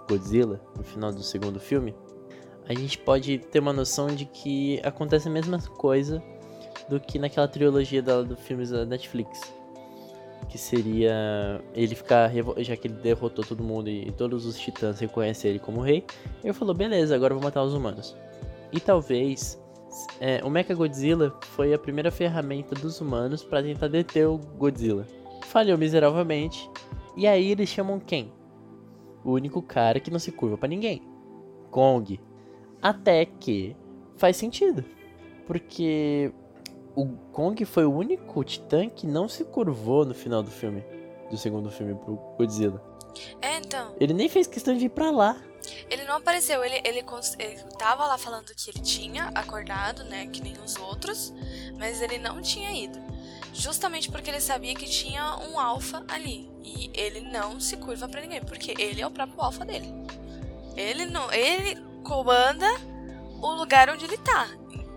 Godzilla, 0.08 0.62
no 0.78 0.84
final 0.84 1.12
do 1.12 1.24
segundo 1.24 1.60
filme, 1.60 1.96
a 2.68 2.74
gente 2.74 2.98
pode 2.98 3.40
ter 3.40 3.60
uma 3.60 3.74
noção 3.74 4.08
de 4.08 4.26
que 4.26 4.80
acontece 4.84 5.28
a 5.28 5.32
mesma 5.32 5.60
coisa 5.60 6.24
do 6.90 7.00
que 7.00 7.20
naquela 7.20 7.48
trilogia 7.48 8.02
da, 8.02 8.22
do 8.22 8.36
filmes 8.36 8.70
da 8.70 8.86
Netflix. 8.86 9.40
Que 10.50 10.58
seria 10.58 11.62
ele 11.74 11.96
ficar, 11.96 12.32
já 12.58 12.76
que 12.76 12.88
ele 12.88 12.96
derrotou 12.96 13.44
todo 13.44 13.64
mundo 13.64 13.90
e 13.90 14.12
todos 14.12 14.46
os 14.46 14.60
titãs 14.60 15.00
reconhecem 15.00 15.50
ele 15.50 15.60
como 15.60 15.82
rei, 15.82 16.06
ele 16.44 16.54
falou: 16.54 16.76
beleza, 16.76 17.16
agora 17.16 17.34
eu 17.34 17.40
vou 17.40 17.44
matar 17.44 17.64
os 17.64 17.74
humanos. 17.74 18.16
E 18.74 18.80
talvez 18.80 19.62
é, 20.20 20.44
o 20.44 20.50
Mecha 20.50 20.74
Godzilla 20.74 21.38
foi 21.52 21.74
a 21.74 21.80
primeira 21.80 22.12
ferramenta 22.12 22.74
dos 22.76 23.00
humanos 23.00 23.44
para 23.44 23.62
tentar 23.62 23.88
deter 23.88 24.28
o 24.28 24.38
Godzilla. 24.38 25.08
Falhou 25.44 25.78
miseravelmente, 25.78 26.70
e 27.16 27.28
aí 27.28 27.52
eles 27.52 27.70
chamam 27.70 28.00
quem? 28.00 28.34
O 29.24 29.32
único 29.32 29.62
cara 29.62 30.00
que 30.00 30.12
não 30.12 30.20
se 30.20 30.32
curva 30.32 30.58
para 30.58 30.68
ninguém: 30.68 31.02
Kong. 31.70 32.20
Até 32.82 33.26
que 33.26 33.76
faz 34.18 34.36
sentido. 34.36 34.84
Porque 35.46 36.34
o 36.96 37.08
Kong 37.32 37.64
foi 37.66 37.86
o 37.86 37.94
único 37.94 38.44
titã 38.44 38.90
que 38.90 39.06
não 39.08 39.28
se 39.28 39.44
curvou 39.46 40.06
no 40.06 40.14
final 40.14 40.42
do 40.44 40.52
filme. 40.52 40.84
Do 41.30 41.38
segundo 41.38 41.70
filme 41.70 41.96
pro 41.96 42.20
Godzilla. 42.38 42.82
É, 43.42 43.58
então. 43.58 43.94
Ele 44.00 44.14
nem 44.14 44.28
fez 44.28 44.48
questão 44.48 44.76
de 44.76 44.86
ir 44.86 44.90
pra 44.90 45.12
lá. 45.12 45.38
Ele 45.90 46.04
não 46.04 46.18
apareceu, 46.18 46.64
ele, 46.64 46.82
ele, 46.84 47.04
ele 47.40 47.64
tava 47.78 48.06
lá 48.06 48.18
falando 48.18 48.54
que 48.56 48.70
ele 48.70 48.82
tinha 48.82 49.26
acordado, 49.36 50.04
né? 50.04 50.28
Que 50.28 50.42
nem 50.42 50.54
os 50.60 50.76
outros, 50.76 51.34
mas 51.78 52.02
ele 52.02 52.18
não 52.18 52.42
tinha 52.42 52.72
ido. 52.72 53.00
Justamente 53.54 54.10
porque 54.10 54.30
ele 54.30 54.42
sabia 54.42 54.74
que 54.74 54.88
tinha 54.88 55.38
um 55.38 55.60
alfa 55.60 56.04
ali. 56.08 56.52
E 56.64 56.92
ele 56.94 57.22
não 57.22 57.60
se 57.60 57.78
curva 57.78 58.08
para 58.08 58.22
ninguém, 58.22 58.42
porque 58.42 58.74
ele 58.80 59.02
é 59.02 59.08
o 59.08 59.12
próprio 59.12 59.42
alfa 59.42 59.64
dele. 59.64 59.88
Ele 60.76 61.06
não. 61.06 61.32
Ele 61.32 61.80
comanda 62.04 62.68
o 63.42 63.52
lugar 63.52 63.90
onde 63.90 64.06
ele 64.06 64.18
tá. 64.18 64.48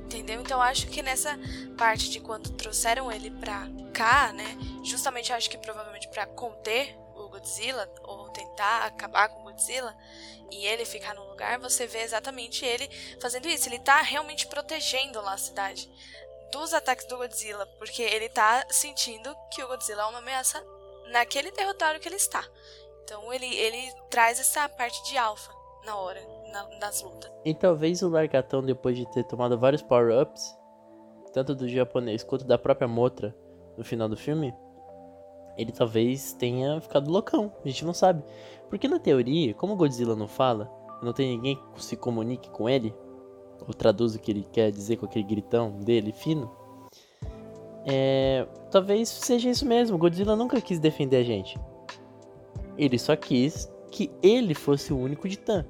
Entendeu? 0.05 0.41
Então 0.41 0.63
acho 0.63 0.87
que 0.87 1.03
nessa 1.03 1.39
parte 1.77 2.09
de 2.09 2.21
quando 2.21 2.51
trouxeram 2.51 3.13
ele 3.13 3.31
pra 3.31 3.69
cá, 3.93 4.33
né? 4.33 4.57
Justamente 4.83 5.33
acho 5.33 5.51
que 5.51 5.59
provavelmente 5.59 6.09
para 6.09 6.27
conter 6.27 6.97
o 7.15 7.29
Godzilla, 7.29 7.91
ou 8.05 8.29
tentar 8.31 8.87
acabar 8.87 9.29
com 9.29 9.46
Godzilla, 9.57 9.97
e 10.51 10.67
ele 10.67 10.85
ficar 10.85 11.15
no 11.15 11.25
lugar, 11.29 11.59
você 11.59 11.87
vê 11.87 12.01
exatamente 12.01 12.65
ele 12.65 12.89
fazendo 13.21 13.49
isso. 13.49 13.69
Ele 13.69 13.79
tá 13.79 14.03
realmente 14.03 14.47
protegendo 14.47 15.21
lá 15.23 15.33
a 15.33 15.39
cidade 15.39 15.91
dos 16.53 16.75
ataques 16.75 17.07
do 17.07 17.17
Godzilla, 17.17 17.67
porque 17.79 18.03
ele 18.03 18.29
tá 18.29 18.65
sentindo 18.71 19.35
que 19.51 19.63
o 19.63 19.67
Godzilla 19.67 20.03
é 20.03 20.07
uma 20.07 20.19
ameaça 20.19 20.63
naquele 21.11 21.51
território 21.51 21.99
que 21.99 22.09
ele 22.09 22.17
está. 22.17 22.45
Então 23.03 23.33
ele, 23.33 23.47
ele 23.47 23.93
traz 24.11 24.39
essa 24.39 24.69
parte 24.69 25.03
de 25.05 25.17
alfa 25.17 25.53
na 25.85 25.97
hora 25.97 26.21
na, 26.53 26.69
nas 26.79 27.03
lutas. 27.03 27.31
E 27.45 27.55
talvez 27.55 28.03
o 28.03 28.09
Largatão, 28.09 28.63
depois 28.63 28.97
de 28.97 29.11
ter 29.11 29.25
tomado 29.25 29.59
vários 29.59 29.83
power-ups, 29.83 30.57
tanto 31.33 31.55
do 31.55 31.69
japonês 31.69 32.23
quanto 32.23 32.45
da 32.45 32.59
própria 32.59 32.89
Motra 32.89 33.35
no 33.77 33.85
final 33.85 34.09
do 34.09 34.17
filme, 34.17 34.55
ele 35.57 35.73
talvez 35.73 36.33
tenha 36.35 36.81
ficado 36.81 37.11
loucão. 37.11 37.53
A 37.65 37.69
gente 37.69 37.85
não 37.85 37.95
sabe. 37.95 38.23
Porque 38.69 38.89
na 38.89 38.99
teoria, 38.99 39.55
como 39.55 39.75
o 39.75 39.77
Godzilla 39.77 40.17
não 40.17 40.29
fala, 40.29 40.71
não 41.03 41.13
tem 41.13 41.37
ninguém 41.37 41.59
que 41.75 41.85
se 41.85 41.97
comunique 41.97 42.51
com 42.51 42.69
ele, 42.69 42.95
ou 43.67 43.73
traduz 43.73 44.15
o 44.15 44.19
que 44.19 44.31
ele 44.31 44.47
quer 44.53 44.71
dizer 44.71 44.97
com 44.97 45.07
aquele 45.07 45.25
gritão 45.25 45.79
dele 45.81 46.13
fino, 46.13 46.51
é, 47.87 48.47
talvez 48.71 49.09
seja 49.09 49.49
isso 49.49 49.65
mesmo. 49.65 49.97
Godzilla 49.97 50.35
nunca 50.35 50.61
quis 50.61 50.79
defender 50.79 51.19
a 51.19 51.23
gente. 51.23 51.59
Ele 52.77 52.99
só 52.99 53.15
quis 53.15 53.71
que 53.91 54.11
ele 54.23 54.55
fosse 54.55 54.93
o 54.93 54.99
único 54.99 55.29
titã. 55.29 55.65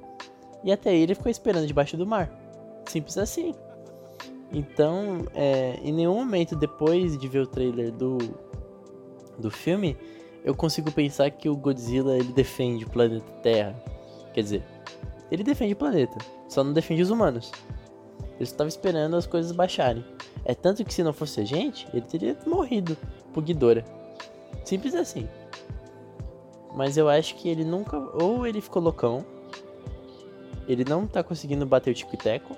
E 0.63 0.71
até 0.71 0.95
ele 0.95 1.13
ficou 1.13 1.29
esperando 1.29 1.67
debaixo 1.67 1.95
do 1.95 2.05
mar. 2.05 2.29
Simples 2.87 3.17
assim. 3.17 3.53
Então, 4.51 5.25
é, 5.35 5.79
em 5.83 5.91
nenhum 5.91 6.15
momento 6.15 6.55
depois 6.55 7.17
de 7.17 7.27
ver 7.27 7.39
o 7.39 7.47
trailer 7.47 7.91
do, 7.91 8.17
do 9.37 9.51
filme, 9.51 9.95
eu 10.47 10.55
consigo 10.55 10.89
pensar 10.93 11.29
que 11.29 11.49
o 11.49 11.57
Godzilla 11.57 12.15
ele 12.15 12.31
defende 12.31 12.85
o 12.85 12.89
planeta 12.89 13.29
Terra. 13.43 13.75
Quer 14.33 14.41
dizer, 14.41 14.63
ele 15.29 15.43
defende 15.43 15.73
o 15.73 15.75
planeta, 15.75 16.17
só 16.47 16.63
não 16.63 16.71
defende 16.71 17.01
os 17.01 17.09
humanos. 17.09 17.51
Ele 18.35 18.43
estava 18.43 18.69
esperando 18.69 19.17
as 19.17 19.27
coisas 19.27 19.51
baixarem. 19.51 20.05
É 20.45 20.55
tanto 20.55 20.85
que 20.85 20.93
se 20.93 21.03
não 21.03 21.11
fosse 21.11 21.41
a 21.41 21.43
gente, 21.43 21.85
ele 21.93 22.05
teria 22.05 22.37
morrido 22.45 22.95
por 23.33 23.43
Ghidorah. 23.43 23.83
Simples 24.63 24.95
assim. 24.95 25.27
Mas 26.73 26.95
eu 26.95 27.09
acho 27.09 27.35
que 27.35 27.49
ele 27.49 27.65
nunca. 27.65 27.97
Ou 27.97 28.47
ele 28.47 28.61
ficou 28.61 28.81
loucão, 28.81 29.25
ele 30.65 30.85
não 30.85 31.05
tá 31.05 31.21
conseguindo 31.23 31.65
bater 31.65 31.91
o 31.91 31.93
tico 31.93 32.15
e 32.15 32.17
teco. 32.17 32.55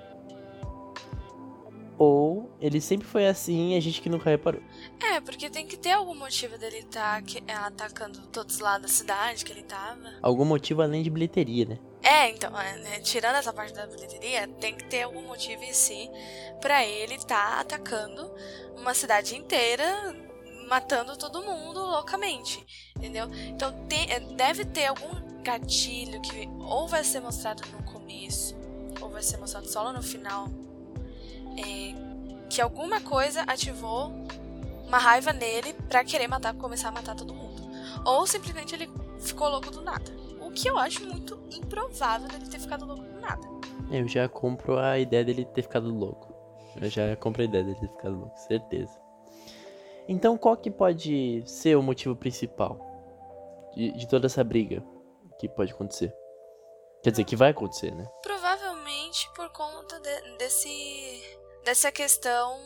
Ou 2.02 2.50
ele 2.58 2.80
sempre 2.80 3.06
foi 3.06 3.26
assim 3.26 3.74
e 3.74 3.76
a 3.76 3.80
gente 3.80 4.00
que 4.00 4.08
nunca 4.08 4.30
reparou. 4.30 4.62
É, 5.12 5.20
porque 5.20 5.50
tem 5.50 5.66
que 5.66 5.76
ter 5.76 5.90
algum 5.90 6.14
motivo 6.14 6.56
dele 6.56 6.78
estar 6.78 7.20
tá 7.20 7.40
é, 7.46 7.52
atacando 7.52 8.26
todos 8.28 8.58
lá 8.58 8.78
da 8.78 8.88
cidade 8.88 9.44
que 9.44 9.52
ele 9.52 9.64
tava. 9.64 10.10
Algum 10.22 10.46
motivo 10.46 10.80
além 10.80 11.02
de 11.02 11.10
bilheteria, 11.10 11.66
né? 11.66 11.78
É, 12.02 12.30
então, 12.30 12.58
é, 12.58 12.78
né, 12.78 13.00
tirando 13.00 13.36
essa 13.36 13.52
parte 13.52 13.74
da 13.74 13.86
bilheteria, 13.86 14.48
tem 14.48 14.74
que 14.74 14.86
ter 14.86 15.02
algum 15.02 15.20
motivo 15.26 15.62
em 15.62 15.74
si 15.74 16.10
para 16.58 16.86
ele 16.86 17.16
estar 17.16 17.36
tá 17.36 17.60
atacando 17.60 18.32
uma 18.78 18.94
cidade 18.94 19.36
inteira, 19.36 19.84
matando 20.70 21.18
todo 21.18 21.42
mundo 21.42 21.80
loucamente, 21.80 22.64
entendeu? 22.96 23.28
Então 23.48 23.74
tem, 23.86 24.10
é, 24.10 24.20
deve 24.20 24.64
ter 24.64 24.86
algum 24.86 25.42
gatilho 25.42 26.18
que 26.22 26.48
ou 26.60 26.88
vai 26.88 27.04
ser 27.04 27.20
mostrado 27.20 27.62
no 27.76 27.82
começo, 27.92 28.56
ou 29.02 29.10
vai 29.10 29.22
ser 29.22 29.36
mostrado 29.36 29.68
só 29.68 29.82
lá 29.82 29.92
no 29.92 30.02
final, 30.02 30.48
é, 31.60 31.94
que 32.48 32.60
alguma 32.60 33.00
coisa 33.00 33.42
ativou 33.42 34.12
uma 34.86 34.98
raiva 34.98 35.32
nele 35.32 35.72
para 35.88 36.04
querer 36.04 36.26
matar, 36.26 36.54
começar 36.54 36.88
a 36.88 36.92
matar 36.92 37.14
todo 37.14 37.32
mundo. 37.32 37.62
Ou 38.04 38.26
simplesmente 38.26 38.74
ele 38.74 38.90
ficou 39.20 39.48
louco 39.48 39.70
do 39.70 39.82
nada. 39.82 40.10
O 40.40 40.50
que 40.50 40.68
eu 40.68 40.76
acho 40.76 41.04
muito 41.06 41.38
improvável 41.52 42.28
dele 42.28 42.48
ter 42.48 42.58
ficado 42.58 42.84
louco 42.84 43.04
do 43.04 43.20
nada. 43.20 43.46
Eu 43.90 44.08
já 44.08 44.28
compro 44.28 44.78
a 44.78 44.98
ideia 44.98 45.24
dele 45.24 45.44
ter 45.44 45.62
ficado 45.62 45.92
louco. 45.92 46.34
Eu 46.80 46.88
já 46.88 47.14
compro 47.16 47.42
a 47.42 47.44
ideia 47.44 47.64
dele 47.64 47.78
ter 47.78 47.88
ficado 47.88 48.18
louco, 48.18 48.36
certeza. 48.38 48.98
Então 50.08 50.36
qual 50.36 50.56
que 50.56 50.70
pode 50.70 51.42
ser 51.46 51.76
o 51.76 51.82
motivo 51.82 52.16
principal 52.16 52.80
de, 53.76 53.92
de 53.92 54.08
toda 54.08 54.26
essa 54.26 54.42
briga 54.42 54.82
que 55.38 55.48
pode 55.48 55.72
acontecer? 55.72 56.12
Quer 57.02 57.10
dizer, 57.12 57.24
que 57.24 57.36
vai 57.36 57.50
acontecer, 57.50 57.94
né? 57.94 58.06
Provavelmente 58.22 59.30
por 59.34 59.48
conta 59.50 59.98
de, 60.00 60.36
desse 60.36 60.68
dessa 61.64 61.90
questão 61.92 62.58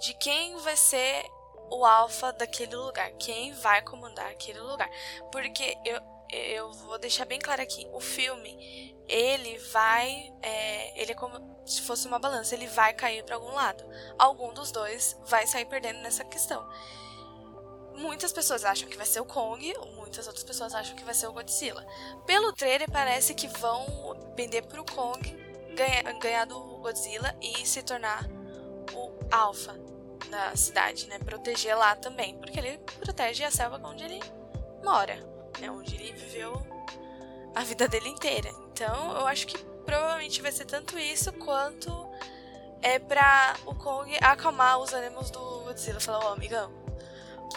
de 0.00 0.14
quem 0.14 0.56
vai 0.58 0.76
ser 0.76 1.24
o 1.70 1.84
alfa 1.84 2.32
daquele 2.32 2.76
lugar, 2.76 3.10
quem 3.12 3.52
vai 3.54 3.82
comandar 3.82 4.26
aquele 4.30 4.60
lugar. 4.60 4.90
Porque 5.30 5.76
eu, 5.84 6.00
eu 6.30 6.72
vou 6.72 6.98
deixar 6.98 7.24
bem 7.24 7.38
claro 7.38 7.62
aqui, 7.62 7.86
o 7.92 8.00
filme 8.00 8.96
ele 9.08 9.58
vai, 9.72 10.32
é, 10.42 11.00
ele 11.00 11.12
é 11.12 11.14
como 11.14 11.58
se 11.66 11.80
fosse 11.82 12.06
uma 12.06 12.18
balança, 12.18 12.54
ele 12.54 12.66
vai 12.66 12.92
cair 12.92 13.24
para 13.24 13.36
algum 13.36 13.52
lado. 13.52 13.82
Algum 14.18 14.52
dos 14.52 14.70
dois 14.70 15.16
vai 15.24 15.46
sair 15.46 15.64
perdendo 15.64 16.00
nessa 16.00 16.24
questão. 16.24 16.68
Muitas 17.94 18.32
pessoas 18.32 18.64
acham 18.64 18.88
que 18.88 18.96
vai 18.96 19.06
ser 19.06 19.20
o 19.20 19.24
Kong, 19.24 19.74
muitas 19.96 20.26
outras 20.26 20.44
pessoas 20.44 20.74
acham 20.74 20.94
que 20.94 21.04
vai 21.04 21.14
ser 21.14 21.26
o 21.26 21.32
Godzilla. 21.32 21.84
Pelo 22.26 22.52
trailer 22.52 22.88
parece 22.90 23.34
que 23.34 23.48
vão 23.48 24.32
pender 24.36 24.64
pro 24.66 24.84
Kong 24.84 25.47
ganhar, 25.78 26.12
ganhar 26.14 26.44
do 26.44 26.58
Godzilla 26.78 27.34
e 27.40 27.64
se 27.64 27.82
tornar 27.82 28.26
o 28.92 29.12
alfa 29.30 29.78
da 30.28 30.56
cidade, 30.56 31.06
né? 31.06 31.18
Proteger 31.20 31.78
lá 31.78 31.94
também, 31.94 32.36
porque 32.38 32.58
ele 32.58 32.78
protege 33.00 33.44
a 33.44 33.50
selva 33.50 33.80
onde 33.84 34.04
ele 34.04 34.20
mora, 34.84 35.16
né? 35.60 35.70
Onde 35.70 35.94
ele 35.94 36.12
viveu 36.12 36.60
a 37.54 37.62
vida 37.62 37.86
dele 37.86 38.08
inteira. 38.08 38.50
Então, 38.72 39.12
eu 39.12 39.26
acho 39.26 39.46
que 39.46 39.56
provavelmente 39.84 40.42
vai 40.42 40.52
ser 40.52 40.64
tanto 40.64 40.98
isso 40.98 41.32
quanto 41.34 41.90
é 42.82 42.98
pra 42.98 43.54
o 43.64 43.74
Kong 43.74 44.16
acalmar 44.20 44.78
os 44.78 44.92
ânimos 44.92 45.30
do 45.30 45.60
Godzilla. 45.64 46.00
Falar, 46.00 46.24
ô, 46.24 46.28
oh, 46.30 46.32
amigão, 46.32 46.72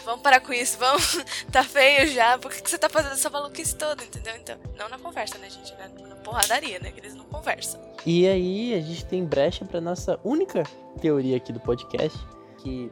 vamos 0.04 0.22
parar 0.22 0.40
com 0.40 0.52
isso, 0.52 0.78
vamos. 0.78 1.22
tá 1.50 1.62
feio 1.62 2.06
já, 2.08 2.38
por 2.38 2.52
que, 2.52 2.62
que 2.62 2.70
você 2.70 2.78
tá 2.78 2.88
fazendo 2.88 3.12
essa 3.12 3.30
maluquice 3.30 3.76
toda, 3.76 4.02
entendeu? 4.02 4.34
Então, 4.36 4.56
não 4.76 4.88
na 4.88 4.98
conversa, 4.98 5.38
né, 5.38 5.48
gente? 5.48 5.74
Na, 5.74 6.08
na 6.08 6.16
porradaria, 6.16 6.78
né? 6.78 6.90
Que 6.90 7.00
eles 7.00 7.14
não 7.14 7.24
conversam. 7.24 7.80
E 8.04 8.26
aí, 8.26 8.74
a 8.74 8.80
gente 8.80 9.04
tem 9.04 9.24
brecha 9.24 9.64
pra 9.64 9.80
nossa 9.80 10.18
única 10.24 10.64
teoria 11.00 11.36
aqui 11.36 11.52
do 11.52 11.60
podcast, 11.60 12.18
que 12.58 12.90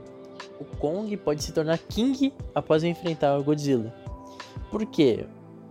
o 0.59 0.65
Kong 0.77 1.17
pode 1.17 1.43
se 1.43 1.53
tornar 1.53 1.79
King 1.79 2.33
após 2.55 2.85
enfrentar 2.85 3.39
o 3.39 3.45
Godzilla. 3.45 3.95
Por 4.71 4.85
quê? 4.87 5.27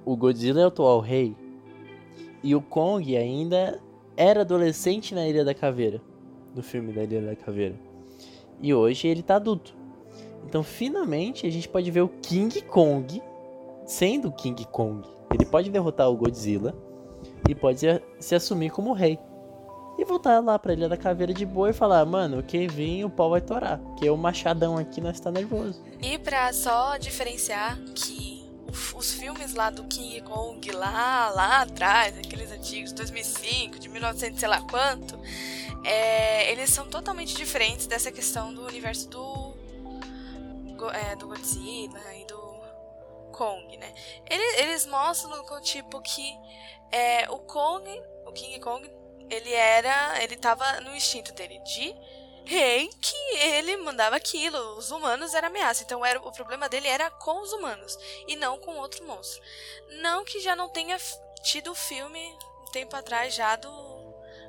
O 0.06 0.16
Godzilla 0.16 0.62
é 0.62 0.66
o 0.66 0.68
atual 0.68 1.00
rei 1.00 1.36
e 2.42 2.56
o 2.56 2.62
Kong 2.62 3.16
ainda 3.16 3.80
era 4.16 4.42
adolescente 4.42 5.14
na 5.14 5.28
Ilha 5.28 5.44
da 5.44 5.54
Caveira, 5.54 6.02
no 6.56 6.64
filme 6.64 6.92
da 6.92 7.04
Ilha 7.04 7.22
da 7.22 7.36
Caveira. 7.36 7.76
E 8.62 8.74
hoje 8.74 9.08
ele 9.08 9.24
tá 9.24 9.36
adulto. 9.36 9.79
Então, 10.46 10.64
finalmente, 10.64 11.46
a 11.46 11.52
gente 11.52 11.68
pode 11.68 11.90
ver 11.92 12.02
o 12.02 12.10
King 12.10 12.62
Kong 12.62 13.22
sendo 13.86 14.32
King 14.32 14.66
Kong. 14.66 15.08
Ele 15.34 15.46
pode 15.46 15.70
derrotar 15.70 16.10
o 16.10 16.16
Godzilla 16.16 16.76
e 17.48 17.56
pode 17.56 17.86
se 18.20 18.36
assumir 18.36 18.70
como 18.72 18.94
rei. 18.94 19.20
E 19.98 20.06
voltar 20.06 20.40
lá 20.40 20.58
pra 20.58 20.72
Ilha 20.72 20.88
da 20.88 20.96
Caveira 20.96 21.34
de 21.34 21.46
boa 21.46 21.72
e 21.72 21.74
falar, 21.74 22.06
mano, 22.06 22.42
quem 22.42 22.68
vir 22.68 23.04
o 23.04 23.10
pau 23.10 23.32
vai 23.32 23.42
torar. 23.42 23.80
Porque 23.80 24.10
o 24.10 24.16
machadão 24.16 24.78
aqui 24.78 25.02
nós 25.02 25.20
tá 25.20 25.30
nervoso. 25.30 25.84
E 26.02 26.18
pra 26.18 26.54
só 26.54 26.98
diferenciar 26.98 27.78
que 27.94 28.40
os 28.96 29.14
filmes 29.14 29.54
lá 29.54 29.70
do 29.70 29.84
King 29.86 30.22
Kong 30.22 30.72
lá, 30.72 31.30
lá 31.32 31.62
atrás, 31.64 32.18
aqueles 32.18 32.52
antigos, 32.52 32.94
2005, 32.94 33.80
de 33.80 33.90
1900 33.90 34.40
sei 34.40 34.48
lá 34.48 34.62
quanto, 34.62 35.20
é, 35.84 36.52
eles 36.52 36.70
são 36.70 36.88
totalmente 36.88 37.36
diferentes 37.36 37.88
dessa 37.88 38.12
questão 38.12 38.54
do 38.54 38.66
universo 38.66 39.10
do, 39.10 39.49
é, 40.90 41.16
do 41.16 41.28
Godzilla 41.28 42.16
e 42.16 42.26
do 42.26 42.60
Kong, 43.32 43.78
né? 43.78 43.94
Eles, 44.30 44.58
eles 44.60 44.86
mostram 44.86 45.62
tipo 45.62 46.02
que 46.02 46.38
é, 46.92 47.30
o 47.30 47.40
Kong, 47.40 47.88
o 48.26 48.32
King 48.32 48.60
Kong, 48.60 48.90
ele 49.30 49.54
era, 49.54 50.22
ele 50.24 50.36
tava 50.36 50.82
no 50.82 50.96
instinto 50.96 51.34
dele 51.34 51.60
de 51.60 51.96
rei 52.46 52.90
que 53.00 53.38
ele 53.38 53.78
mandava 53.78 54.16
aquilo. 54.16 54.58
Os 54.78 54.90
humanos 54.92 55.34
eram 55.34 55.50
ameaça. 55.50 55.84
Então 55.84 56.06
era, 56.06 56.20
o 56.20 56.32
problema 56.32 56.68
dele 56.68 56.88
era 56.88 57.10
com 57.12 57.42
os 57.42 57.54
humanos 57.54 57.98
e 58.28 58.36
não 58.36 58.58
com 58.60 58.78
outro 58.78 59.06
monstro. 59.06 59.42
Não 60.02 60.26
que 60.26 60.40
já 60.40 60.56
não 60.56 60.70
tenha 60.70 60.98
tido 61.44 61.76
filme 61.76 62.38
um 62.62 62.72
tempo 62.72 62.96
atrás 62.96 63.34
já 63.34 63.56
do 63.56 63.72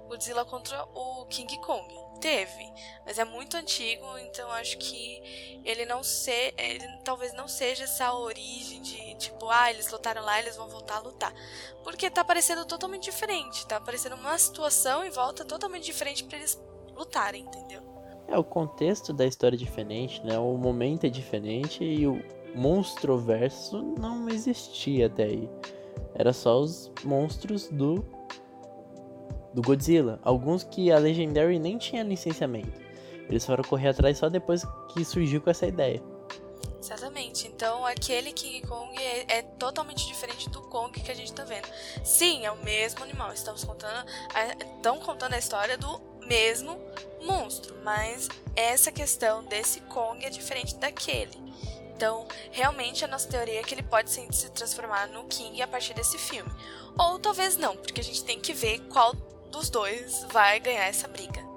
Godzilla 0.08 0.44
contra 0.44 0.82
o 0.94 1.26
King 1.26 1.58
Kong. 1.58 2.09
Teve, 2.20 2.70
mas 3.06 3.18
é 3.18 3.24
muito 3.24 3.56
antigo, 3.56 4.04
então 4.18 4.50
acho 4.52 4.76
que 4.76 5.60
ele 5.64 5.86
não 5.86 6.02
se, 6.02 6.52
ele 6.58 6.86
talvez 7.02 7.32
não 7.32 7.48
seja 7.48 7.84
essa 7.84 8.12
origem 8.12 8.82
de 8.82 9.14
tipo, 9.14 9.48
ah, 9.48 9.70
eles 9.70 9.90
lutaram 9.90 10.22
lá, 10.22 10.38
eles 10.38 10.56
vão 10.56 10.68
voltar 10.68 10.96
a 10.96 11.00
lutar. 11.00 11.32
Porque 11.82 12.10
tá 12.10 12.22
parecendo 12.22 12.66
totalmente 12.66 13.04
diferente, 13.04 13.66
tá 13.66 13.80
parecendo 13.80 14.16
uma 14.16 14.36
situação 14.38 15.02
em 15.02 15.10
volta 15.10 15.44
totalmente 15.46 15.84
diferente 15.84 16.24
para 16.24 16.36
eles 16.36 16.60
lutarem, 16.94 17.42
entendeu? 17.42 17.82
É, 18.28 18.38
o 18.38 18.44
contexto 18.44 19.12
da 19.12 19.26
história 19.26 19.56
é 19.56 19.58
diferente, 19.58 20.24
né? 20.24 20.38
O 20.38 20.56
momento 20.56 21.04
é 21.04 21.08
diferente 21.08 21.82
e 21.82 22.06
o 22.06 22.22
monstroverso 22.54 23.82
não 23.98 24.28
existia 24.28 25.06
até 25.06 25.24
aí. 25.24 25.48
Era 26.14 26.32
só 26.32 26.60
os 26.60 26.92
monstros 27.02 27.68
do 27.68 28.04
do 29.52 29.62
Godzilla. 29.62 30.18
Alguns 30.22 30.64
que 30.64 30.90
a 30.90 30.98
Legendary 30.98 31.58
nem 31.58 31.78
tinha 31.78 32.02
licenciamento. 32.02 32.80
Eles 33.28 33.44
foram 33.44 33.62
correr 33.62 33.88
atrás 33.88 34.18
só 34.18 34.28
depois 34.28 34.64
que 34.92 35.04
surgiu 35.04 35.40
com 35.40 35.50
essa 35.50 35.66
ideia. 35.66 36.02
Exatamente. 36.82 37.46
Então 37.46 37.84
aquele 37.84 38.32
King 38.32 38.66
Kong 38.66 38.96
é, 38.98 39.38
é, 39.38 39.42
totalmente 39.42 40.06
diferente 40.06 40.48
do 40.48 40.62
Kong 40.62 40.98
que 40.98 41.10
a 41.10 41.14
gente 41.14 41.32
tá 41.32 41.44
vendo. 41.44 41.68
Sim, 42.02 42.44
é 42.44 42.50
o 42.50 42.62
mesmo 42.64 43.04
animal. 43.04 43.32
Estamos 43.32 43.62
contando, 43.64 44.04
estão 44.76 44.98
contando 44.98 45.34
a 45.34 45.38
história 45.38 45.76
do 45.76 46.00
mesmo 46.26 46.78
monstro, 47.22 47.76
mas 47.84 48.28
essa 48.56 48.90
questão 48.90 49.44
desse 49.44 49.80
Kong 49.82 50.24
é 50.24 50.30
diferente 50.30 50.74
daquele. 50.76 51.50
Então, 51.94 52.26
realmente 52.50 53.04
a 53.04 53.08
nossa 53.08 53.28
teoria 53.28 53.60
é 53.60 53.62
que 53.62 53.74
ele 53.74 53.82
pode 53.82 54.10
sim 54.10 54.26
se 54.32 54.48
transformar 54.50 55.08
no 55.08 55.24
King 55.24 55.60
a 55.60 55.68
partir 55.68 55.92
desse 55.92 56.16
filme. 56.16 56.50
Ou 56.98 57.18
talvez 57.18 57.58
não, 57.58 57.76
porque 57.76 58.00
a 58.00 58.04
gente 58.04 58.24
tem 58.24 58.40
que 58.40 58.54
ver 58.54 58.78
qual 58.88 59.14
dos 59.50 59.68
dois 59.68 60.26
vai 60.30 60.60
ganhar 60.60 60.86
essa 60.86 61.08
briga. 61.08 61.50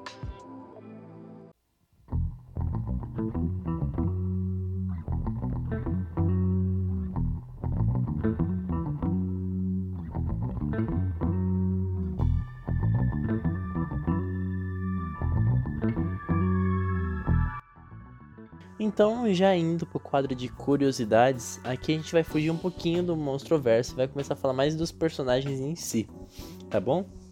Então, 18.80 19.34
já 19.34 19.56
indo 19.56 19.86
pro 19.86 20.00
quadro 20.00 20.36
de 20.36 20.50
curiosidades, 20.50 21.60
aqui 21.64 21.94
a 21.94 21.96
gente 21.96 22.12
vai 22.12 22.22
fugir 22.22 22.52
um 22.52 22.58
pouquinho 22.58 23.02
do 23.02 23.16
monstroverso 23.16 23.94
e 23.94 23.96
vai 23.96 24.08
começar 24.08 24.34
a 24.34 24.38
falar 24.38 24.54
mais 24.54 24.76
dos 24.76 24.92
personagens 24.92 25.60
em 25.60 25.74
si, 25.74 26.08
tá 26.70 26.82
bom? 26.82 27.23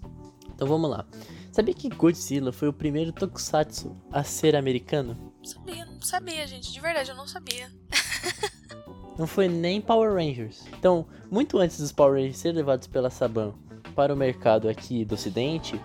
Então 0.61 0.69
vamos 0.69 0.91
lá. 0.91 1.03
Sabia 1.51 1.73
que 1.73 1.89
Godzilla 1.89 2.51
foi 2.51 2.67
o 2.67 2.73
primeiro 2.73 3.11
tokusatsu 3.11 3.97
a 4.11 4.23
ser 4.23 4.55
americano? 4.55 5.33
Sabia, 5.43 5.87
não 5.87 5.99
sabia, 6.03 6.45
gente. 6.45 6.71
De 6.71 6.79
verdade, 6.79 7.09
eu 7.09 7.15
não 7.15 7.25
sabia. 7.25 7.67
não 9.17 9.25
foi 9.25 9.47
nem 9.47 9.81
Power 9.81 10.13
Rangers. 10.13 10.63
Então, 10.77 11.07
muito 11.31 11.57
antes 11.57 11.79
dos 11.79 11.91
Power 11.91 12.13
Rangers 12.13 12.37
serem 12.37 12.57
levados 12.57 12.85
pela 12.85 13.09
Saban 13.09 13.55
para 13.95 14.13
o 14.13 14.15
mercado 14.15 14.69
aqui 14.69 15.03
do 15.03 15.15
ocidente, 15.15 15.81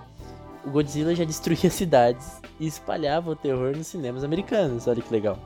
o 0.63 0.69
Godzilla 0.69 1.15
já 1.15 1.25
destruía 1.25 1.71
cidades 1.73 2.43
e 2.61 2.67
espalhava 2.67 3.31
o 3.31 3.37
terror 3.37 3.75
nos 3.75 3.87
cinemas 3.87 4.25
americanos. 4.25 4.87
Olha 4.87 5.01
que 5.01 5.11
legal. 5.11 5.39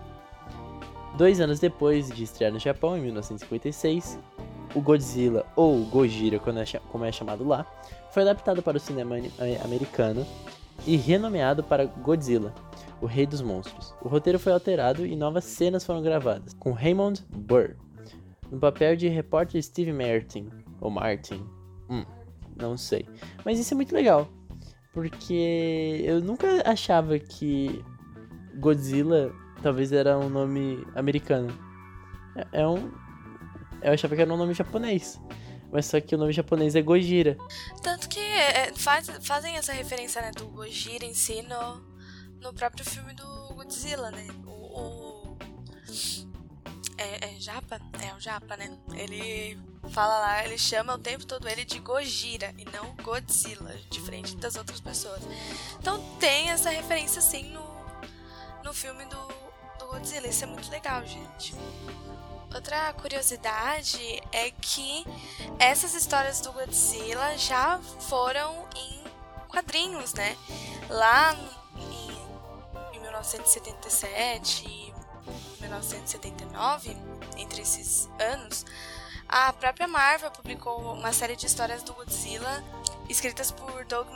Dois 1.16 1.40
anos 1.40 1.61
depois 1.61 2.09
de 2.11 2.25
estrear 2.25 2.53
no 2.53 2.59
Japão, 2.59 2.99
em 2.99 3.03
1956, 3.03 4.19
o 4.75 4.81
Godzilla, 4.81 5.47
ou 5.55 5.85
Gojira, 5.85 6.37
é 6.37 6.79
como 6.90 7.05
é 7.05 7.12
chamado 7.12 7.47
lá, 7.47 7.64
foi 8.12 8.23
adaptado 8.23 8.62
para 8.62 8.77
o 8.77 8.81
cinema 8.81 9.18
eh, 9.18 9.61
americano 9.64 10.27
e 10.87 10.96
renomeado 10.96 11.62
para 11.62 11.85
Godzilla, 11.85 12.55
o 13.01 13.07
Rei 13.07 13.27
dos 13.27 13.42
Monstros. 13.42 13.94
O 14.03 14.09
roteiro 14.09 14.38
foi 14.38 14.53
alterado 14.53 15.07
e 15.07 15.14
novas 15.14 15.44
cenas 15.44 15.85
foram 15.85 16.03
gravadas, 16.03 16.55
com 16.55 16.73
Raymond 16.73 17.25
Burr 17.29 17.77
no 18.51 18.59
papel 18.59 18.96
de 18.96 19.09
repórter 19.09 19.62
Steve 19.62 19.92
Martin, 19.92 20.51
ou 20.81 20.90
Martin, 20.90 21.46
hum, 21.88 22.05
não 22.57 22.77
sei. 22.77 23.07
Mas 23.44 23.59
isso 23.59 23.73
é 23.73 23.77
muito 23.77 23.94
legal, 23.94 24.29
porque 24.92 26.03
eu 26.05 26.20
nunca 26.20 26.68
achava 26.68 27.18
que 27.18 27.83
Godzilla 28.57 29.33
talvez 29.62 29.92
era 29.92 30.18
um 30.18 30.29
nome 30.29 30.85
americano. 30.94 31.49
É, 32.37 32.62
é, 32.62 32.66
um. 32.66 32.90
Eu 33.83 33.92
achava 33.92 34.14
que 34.16 34.23
era 34.23 34.33
um 34.33 34.37
nome 34.37 34.53
japonês. 34.53 35.20
Mas 35.72 35.87
só 35.87 36.00
que 36.00 36.14
o 36.14 36.18
nome 36.18 36.33
japonês 36.33 36.74
é 36.74 36.83
Gojira. 36.83 37.37
Tanto 37.83 38.09
que 38.09 38.18
é, 38.18 38.72
faz, 38.74 39.09
fazem 39.22 39.56
essa 39.56 39.72
referência 39.72 40.20
né, 40.20 40.30
do 40.33 40.46
Gojira 40.46 41.04
em 41.04 41.14
si 41.14 41.42
no, 41.42 41.80
no 42.40 42.52
próprio 42.52 42.85
filme 42.85 43.14
do 43.14 43.54
Godzilla, 43.54 44.11
né? 44.11 44.26
O. 44.46 44.50
o 44.50 45.38
é, 46.98 47.30
é 47.30 47.40
Japa? 47.40 47.80
É 48.02 48.14
o 48.14 48.20
Japa, 48.20 48.56
né? 48.56 48.76
Ele 48.94 49.56
fala 49.90 50.18
lá, 50.18 50.44
ele 50.44 50.59
chama 50.59 50.94
o 50.94 50.98
tempo 50.98 51.24
todo 51.24 51.48
ele 51.48 51.64
de 51.64 51.78
Gojira 51.78 52.52
e 52.59 52.64
não 52.66 52.94
Godzilla, 52.96 53.74
diferente 53.88 54.37
das 54.37 54.56
outras 54.56 54.80
pessoas. 54.80 55.22
Então 55.78 55.98
tem 56.18 56.50
essa 56.50 56.70
referência 56.70 57.20
sim 57.22 57.52
no, 57.52 57.64
no 58.64 58.74
filme 58.74 59.04
do 59.06 59.87
Godzilla. 59.87 60.26
Isso 60.26 60.44
é 60.44 60.46
muito 60.46 60.70
legal, 60.70 61.04
gente. 61.06 61.54
Outra 62.54 62.92
curiosidade 62.94 64.20
é 64.32 64.50
que 64.50 65.04
essas 65.58 65.94
histórias 65.94 66.40
do 66.40 66.52
Godzilla 66.52 67.36
já 67.38 67.78
foram 68.08 68.68
em 68.76 69.04
quadrinhos, 69.48 70.14
né? 70.14 70.36
Lá 70.88 71.34
em 72.92 73.00
1977 73.00 74.66
e 74.66 74.92
1979, 75.60 76.96
entre 77.36 77.62
esses 77.62 78.08
anos, 78.18 78.66
a 79.28 79.52
própria 79.52 79.86
Marvel 79.86 80.30
publicou 80.32 80.92
uma 80.92 81.12
série 81.12 81.36
de 81.36 81.46
histórias 81.46 81.84
do 81.84 81.94
Godzilla 81.94 82.64
escritas 83.08 83.52
por 83.52 83.84
Doug 83.84 84.08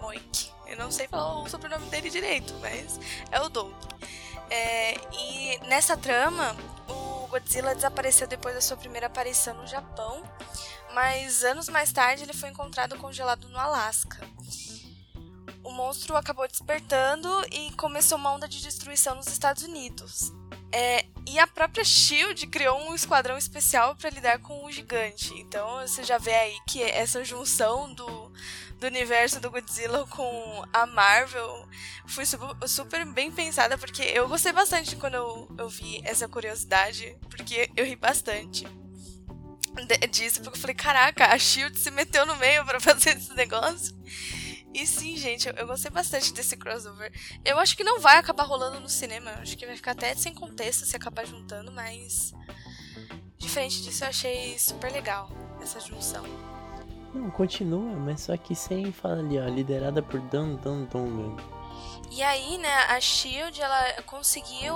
Moik. 0.00 0.50
Eu 0.66 0.76
não 0.76 0.90
sei 0.90 1.06
falar 1.06 1.42
o 1.42 1.48
sobrenome 1.48 1.86
dele 1.86 2.10
direito, 2.10 2.52
mas 2.60 2.98
é 3.30 3.40
o 3.40 3.48
Doug. 3.48 3.72
É, 4.48 4.94
e 5.12 5.60
nessa 5.68 5.96
trama, 5.96 6.56
o 6.88 7.09
Godzilla 7.30 7.74
desapareceu 7.76 8.26
depois 8.26 8.56
da 8.56 8.60
sua 8.60 8.76
primeira 8.76 9.06
aparição 9.06 9.54
no 9.54 9.66
Japão, 9.66 10.22
mas 10.92 11.44
anos 11.44 11.68
mais 11.68 11.92
tarde 11.92 12.24
ele 12.24 12.32
foi 12.32 12.48
encontrado 12.50 12.98
congelado 12.98 13.48
no 13.48 13.58
Alasca. 13.58 14.18
O 15.62 15.70
monstro 15.70 16.16
acabou 16.16 16.48
despertando 16.48 17.28
e 17.52 17.70
começou 17.72 18.18
uma 18.18 18.32
onda 18.32 18.48
de 18.48 18.60
destruição 18.60 19.14
nos 19.14 19.28
Estados 19.28 19.62
Unidos. 19.62 20.32
É, 20.72 21.06
e 21.26 21.38
a 21.38 21.46
própria 21.46 21.84
Shield 21.84 22.46
criou 22.48 22.80
um 22.80 22.94
esquadrão 22.94 23.38
especial 23.38 23.94
para 23.94 24.10
lidar 24.10 24.40
com 24.40 24.64
o 24.64 24.72
gigante. 24.72 25.32
Então 25.34 25.80
você 25.86 26.02
já 26.02 26.18
vê 26.18 26.34
aí 26.34 26.58
que 26.66 26.82
essa 26.82 27.24
junção 27.24 27.92
do, 27.94 28.32
do 28.80 28.86
universo 28.86 29.38
do 29.40 29.50
Godzilla 29.50 30.06
com 30.06 30.64
a 30.72 30.86
Marvel 30.86 31.68
foi 32.06 32.24
super, 32.66 33.04
bem 33.12 33.30
pensada, 33.30 33.76
porque 33.76 34.02
eu 34.02 34.26
gostei 34.26 34.52
bastante 34.52 34.96
quando 34.96 35.14
eu, 35.14 35.48
eu 35.58 35.68
vi 35.68 36.00
essa 36.02 36.26
curiosidade, 36.26 37.16
porque 37.28 37.70
eu 37.76 37.84
ri 37.84 37.94
bastante 37.94 38.66
disso, 40.10 40.40
porque 40.42 40.56
eu 40.56 40.60
falei, 40.60 40.74
caraca, 40.74 41.26
a 41.26 41.38
Shield 41.38 41.78
se 41.78 41.90
meteu 41.90 42.24
no 42.24 42.36
meio 42.36 42.64
para 42.64 42.80
fazer 42.80 43.10
esse 43.10 43.34
negócio. 43.34 43.94
E 44.72 44.86
sim, 44.86 45.16
gente, 45.16 45.46
eu, 45.48 45.54
eu, 45.54 45.66
gostei 45.66 45.90
bastante 45.90 46.32
desse 46.32 46.56
crossover. 46.56 47.12
Eu 47.44 47.58
acho 47.58 47.76
que 47.76 47.84
não 47.84 48.00
vai 48.00 48.16
acabar 48.16 48.44
rolando 48.44 48.80
no 48.80 48.88
cinema. 48.88 49.30
Eu 49.32 49.42
acho 49.42 49.58
que 49.58 49.66
vai 49.66 49.76
ficar 49.76 49.92
até 49.92 50.14
sem 50.14 50.32
contexto 50.32 50.86
se 50.86 50.96
acabar 50.96 51.26
juntando, 51.26 51.72
mas. 51.72 52.32
Diferente 53.36 53.82
disso, 53.82 54.04
eu 54.04 54.08
achei 54.08 54.58
super 54.58 54.92
legal 54.92 55.28
essa 55.60 55.80
junção. 55.80 56.24
Não, 57.12 57.30
continua, 57.30 57.96
mas 57.96 58.22
só 58.22 58.36
que 58.36 58.54
sem 58.54 58.92
falar 58.92 59.18
ali, 59.18 59.38
ó, 59.38 59.44
liderada 59.46 60.02
por 60.02 60.20
Dan 60.20 60.54
Dan 60.56 60.84
Dongan. 60.84 61.36
E 62.10 62.22
aí, 62.22 62.58
né, 62.58 62.72
a 62.88 63.00
Shield, 63.00 63.60
ela 63.60 64.02
conseguiu. 64.02 64.74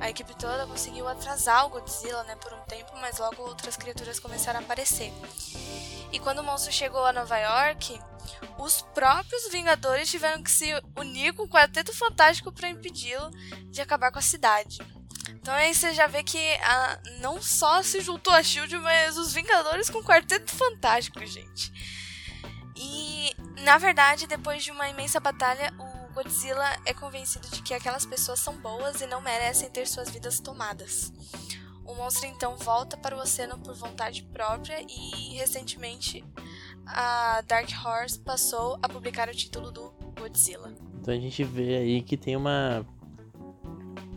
A 0.00 0.08
equipe 0.08 0.34
toda 0.34 0.66
conseguiu 0.66 1.06
atrasar 1.06 1.66
o 1.66 1.68
Godzilla, 1.68 2.22
né, 2.24 2.34
por 2.36 2.52
um 2.54 2.60
tempo, 2.62 2.92
mas 3.00 3.18
logo 3.18 3.42
outras 3.42 3.76
criaturas 3.76 4.18
começaram 4.18 4.58
a 4.58 4.62
aparecer. 4.62 5.12
E 6.10 6.18
quando 6.18 6.38
o 6.38 6.42
monstro 6.42 6.72
chegou 6.72 7.04
a 7.04 7.12
Nova 7.12 7.36
York, 7.36 8.00
os 8.58 8.82
próprios 8.94 9.50
Vingadores 9.50 10.10
tiveram 10.10 10.42
que 10.42 10.50
se 10.50 10.72
unir 10.98 11.34
com 11.34 11.42
o 11.42 11.48
Quarteto 11.48 11.94
Fantástico 11.94 12.50
para 12.50 12.70
impedi-lo 12.70 13.30
de 13.66 13.80
acabar 13.82 14.10
com 14.10 14.18
a 14.18 14.22
cidade. 14.22 14.78
Então 15.34 15.54
aí 15.54 15.74
você 15.74 15.92
já 15.94 16.06
vê 16.06 16.22
que 16.22 16.38
a, 16.62 16.98
não 17.20 17.40
só 17.40 17.82
se 17.82 18.00
juntou 18.00 18.32
a 18.32 18.42
Shield, 18.42 18.76
mas 18.78 19.16
os 19.16 19.32
Vingadores 19.32 19.90
com 19.90 19.98
o 19.98 20.04
Quarteto 20.04 20.52
Fantástico, 20.52 21.24
gente. 21.24 21.72
E 22.76 23.32
na 23.62 23.78
verdade, 23.78 24.26
depois 24.26 24.64
de 24.64 24.70
uma 24.70 24.88
imensa 24.88 25.20
batalha, 25.20 25.72
o 25.78 26.12
Godzilla 26.12 26.76
é 26.84 26.92
convencido 26.92 27.48
de 27.48 27.62
que 27.62 27.74
aquelas 27.74 28.04
pessoas 28.04 28.40
são 28.40 28.56
boas 28.56 29.00
e 29.00 29.06
não 29.06 29.20
merecem 29.20 29.70
ter 29.70 29.86
suas 29.86 30.10
vidas 30.10 30.40
tomadas. 30.40 31.12
O 31.84 31.94
monstro 31.94 32.26
então 32.26 32.56
volta 32.56 32.96
para 32.96 33.16
o 33.16 33.20
oceano 33.20 33.58
por 33.58 33.74
vontade 33.74 34.22
própria 34.22 34.80
e 34.88 35.36
recentemente 35.36 36.24
a 36.86 37.42
Dark 37.46 37.68
Horse 37.84 38.18
passou 38.18 38.78
a 38.82 38.88
publicar 38.88 39.28
o 39.28 39.34
título 39.34 39.70
do 39.70 39.92
Godzilla. 40.18 40.72
Então 41.00 41.14
a 41.14 41.18
gente 41.18 41.42
vê 41.44 41.76
aí 41.76 42.02
que 42.02 42.16
tem 42.16 42.36
uma. 42.36 42.86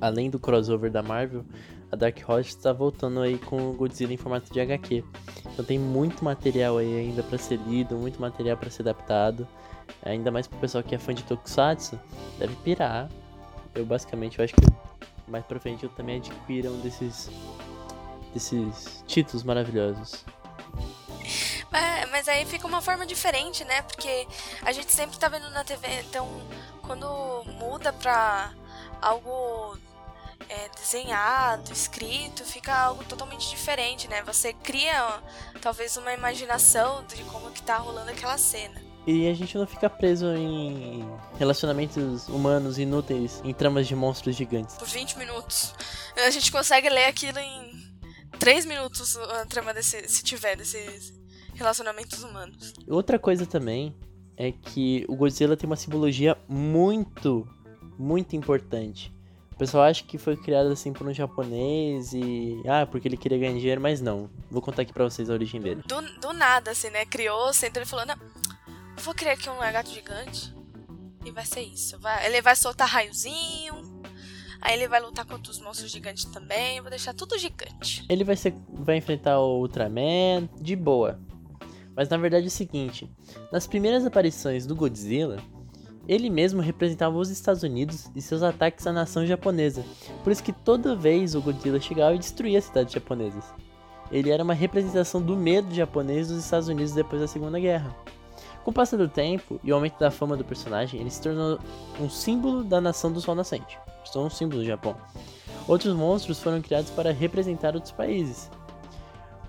Além 0.04 0.30
do 0.30 0.38
crossover 0.38 0.92
da 0.92 1.02
Marvel, 1.02 1.46
a 1.90 1.96
Dark 1.96 2.18
Horse 2.28 2.50
está 2.50 2.74
voltando 2.74 3.22
aí 3.22 3.38
com 3.38 3.70
o 3.70 3.74
Godzilla 3.74 4.12
em 4.12 4.18
formato 4.18 4.52
de 4.52 4.60
HQ. 4.60 5.02
Então 5.54 5.64
tem 5.64 5.80
muito 5.80 6.26
material 6.26 6.78
aí 6.78 6.94
ainda 6.94 7.24
para 7.24 7.38
ser 7.38 7.58
lido, 7.60 7.96
muito 7.96 8.20
material 8.20 8.58
para 8.58 8.70
ser 8.70 8.82
adaptado. 8.82 9.48
Ainda 10.04 10.30
mais 10.30 10.46
pro 10.46 10.60
pessoal 10.60 10.84
que 10.84 10.94
é 10.94 10.98
fã 10.98 11.14
de 11.14 11.24
Tokusatsu, 11.24 11.98
deve 12.38 12.54
pirar. 12.58 13.10
Eu 13.74 13.86
basicamente 13.86 14.40
eu 14.40 14.44
acho 14.44 14.54
que 14.54 14.66
mais 15.26 15.46
pra 15.46 15.58
frente 15.58 15.86
eu 15.86 15.90
também 15.92 16.18
adquira 16.18 16.70
um 16.70 16.82
desses 16.82 17.32
desses 18.34 19.06
títulos 19.08 19.42
maravilhosos. 19.44 20.26
É, 21.72 22.06
mas 22.08 22.28
aí 22.28 22.46
fica 22.46 22.68
uma 22.68 22.82
forma 22.82 23.06
diferente, 23.06 23.64
né? 23.64 23.82
Porque 23.84 24.28
a 24.64 24.74
gente 24.74 24.92
sempre 24.92 25.18
tá 25.18 25.30
vendo 25.30 25.50
na 25.52 25.64
TV, 25.64 25.88
então 26.02 26.28
quando 26.82 27.08
muda 27.58 27.94
pra 27.94 28.52
algo 29.02 29.78
é, 30.54 30.70
desenhado, 30.70 31.72
escrito, 31.72 32.46
fica 32.46 32.74
algo 32.76 33.04
totalmente 33.06 33.50
diferente, 33.50 34.08
né? 34.08 34.22
Você 34.24 34.54
cria 34.54 35.20
talvez 35.62 35.98
uma 35.98 36.14
imaginação 36.14 37.04
de 37.06 37.24
como 37.24 37.50
que 37.52 37.62
tá 37.64 37.78
rolando 37.78 38.12
aquela 38.12 38.38
cena. 38.38 38.80
E 39.06 39.28
a 39.28 39.34
gente 39.34 39.58
não 39.58 39.68
fica 39.68 39.90
preso 39.90 40.28
em 40.28 41.06
relacionamentos 41.38 42.28
humanos 42.30 42.78
inúteis, 42.78 43.42
em 43.44 43.54
tramas 43.54 43.88
de 43.88 43.96
monstros 43.96 44.36
gigantes. 44.36 44.76
Por 44.76 44.88
20 44.88 45.18
minutos. 45.18 45.74
A 46.16 46.30
gente 46.30 46.52
consegue 46.52 46.88
ler 46.88 47.06
aquilo 47.06 47.40
em 47.40 47.72
3 48.40 48.66
minutos 48.66 49.18
a 49.18 49.46
trama 49.46 49.74
desse, 49.74 50.08
se 50.08 50.24
tiver 50.24 50.56
desses 50.56 51.14
relacionamentos 51.56 52.24
humanos. 52.24 52.74
Outra 52.88 53.20
coisa 53.20 53.46
também 53.46 53.94
é 54.38 54.52
que 54.52 55.06
o 55.10 55.16
Godzilla 55.16 55.58
tem 55.58 55.68
uma 55.68 55.76
simbologia 55.76 56.38
muito, 56.48 57.46
muito 57.98 58.36
importante. 58.36 59.12
O 59.64 59.66
pessoal 59.66 59.86
acha 59.86 60.04
que 60.04 60.18
foi 60.18 60.36
criado 60.36 60.74
assim 60.74 60.92
por 60.92 61.08
um 61.08 61.14
japonês 61.14 62.12
e. 62.12 62.62
Ah, 62.68 62.86
porque 62.86 63.08
ele 63.08 63.16
queria 63.16 63.38
ganhar 63.38 63.58
dinheiro, 63.58 63.80
mas 63.80 64.02
não. 64.02 64.30
Vou 64.52 64.62
contar 64.62 64.82
aqui 64.82 64.92
pra 64.92 65.06
vocês 65.06 65.30
a 65.30 65.34
origem 65.34 65.62
dele. 65.62 65.82
Do, 65.88 66.02
do 66.20 66.34
nada, 66.34 66.72
assim, 66.72 66.90
né? 66.90 67.06
Criou, 67.06 67.54
sentou 67.54 67.82
e 67.82 67.86
falou: 67.86 68.06
Não, 68.06 68.16
vou 68.98 69.16
criar 69.16 69.32
aqui 69.32 69.50
um 69.50 69.58
lagarto 69.58 69.90
gigante. 69.90 70.54
E 71.24 71.32
vai 71.32 71.46
ser 71.46 71.62
isso. 71.62 71.98
Vai, 71.98 72.26
ele 72.26 72.42
vai 72.42 72.58
soltar 72.58 72.90
raiozinho. 72.90 74.04
Aí 74.60 74.74
ele 74.74 74.86
vai 74.90 75.00
lutar 75.00 75.24
contra 75.24 75.50
os 75.50 75.62
monstros 75.62 75.90
gigantes 75.90 76.26
também. 76.26 76.82
Vou 76.82 76.90
deixar 76.90 77.14
tudo 77.14 77.40
gigante. 77.40 78.06
Ele 78.10 78.26
vai, 78.26 78.36
ser, 78.36 78.54
vai 78.68 78.98
enfrentar 78.98 79.40
o 79.40 79.62
Ultraman 79.62 80.50
de 80.60 80.76
boa. 80.76 81.22
Mas 81.96 82.10
na 82.10 82.18
verdade 82.18 82.44
é 82.44 82.48
o 82.50 82.52
seguinte: 82.52 83.10
nas 83.50 83.66
primeiras 83.66 84.06
aparições 84.06 84.66
do 84.66 84.76
Godzilla, 84.76 85.38
ele 86.08 86.30
mesmo 86.30 86.62
representava 86.62 87.18
os 87.18 87.30
Estados 87.30 87.64
Unidos 87.64 88.10
e 88.16 88.22
seus 88.22 88.44
ataques 88.44 88.86
à 88.88 88.94
nação 88.94 89.26
japonesa. 89.26 89.84
Por 90.24 90.32
isso 90.32 90.44
que 90.44 90.52
toda 90.52 90.96
vez 90.96 91.36
o 91.36 91.42
Godzilla 91.42 91.80
chegava 91.80 92.16
e 92.16 92.20
destruía 92.20 92.60
as 92.60 92.66
cidades 92.66 92.94
japonesas. 92.94 93.46
Ele 94.12 94.30
era 94.30 94.44
uma 94.44 94.54
representação 94.54 95.22
do 95.22 95.36
medo 95.36 95.74
japonês 95.74 96.28
dos 96.28 96.44
Estados 96.44 96.68
Unidos 96.68 96.94
depois 96.94 97.22
da 97.22 97.28
Segunda 97.28 97.60
Guerra. 97.60 97.96
Com 98.64 98.72
o 98.72 98.74
passar 98.74 98.98
do 98.98 99.10
tempo 99.10 99.60
e 99.64 99.72
o 99.72 99.76
aumento 99.76 100.00
da 100.00 100.12
fama 100.12 100.38
do 100.38 100.46
personagem, 100.46 101.00
ele 101.00 101.10
se 101.10 101.22
tornou 101.22 101.60
um 102.00 102.10
símbolo 102.10 102.64
da 102.64 102.80
nação 102.80 103.12
do 103.12 103.20
Sol 103.20 103.36
Nascente. 103.36 103.78
Se 104.06 104.18
um 104.18 104.30
símbolo 104.30 104.62
do 104.62 104.68
Japão. 104.68 104.96
Outros 105.68 105.96
monstros 105.96 106.40
foram 106.40 106.62
criados 106.62 106.92
para 106.92 107.12
representar 107.12 107.74
outros 107.74 107.92
países, 107.92 108.50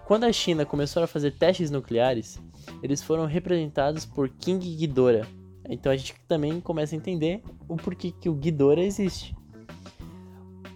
quando 0.05 0.25
a 0.25 0.33
China 0.33 0.67
começou 0.67 1.03
a 1.03 1.07
fazer 1.07 1.31
testes 1.31 1.71
nucleares, 1.71 2.38
eles 2.83 3.03
foram 3.03 3.25
representados 3.25 4.05
por 4.05 4.29
King 4.29 4.77
Ghidorah. 4.77 5.27
Então 5.68 5.90
a 5.90 5.96
gente 5.96 6.14
também 6.29 6.61
começa 6.61 6.94
a 6.94 6.98
entender 6.98 7.42
o 7.68 7.77
porquê 7.77 8.12
que 8.12 8.29
o 8.29 8.35
Ghidorah 8.35 8.83
existe. 8.83 9.35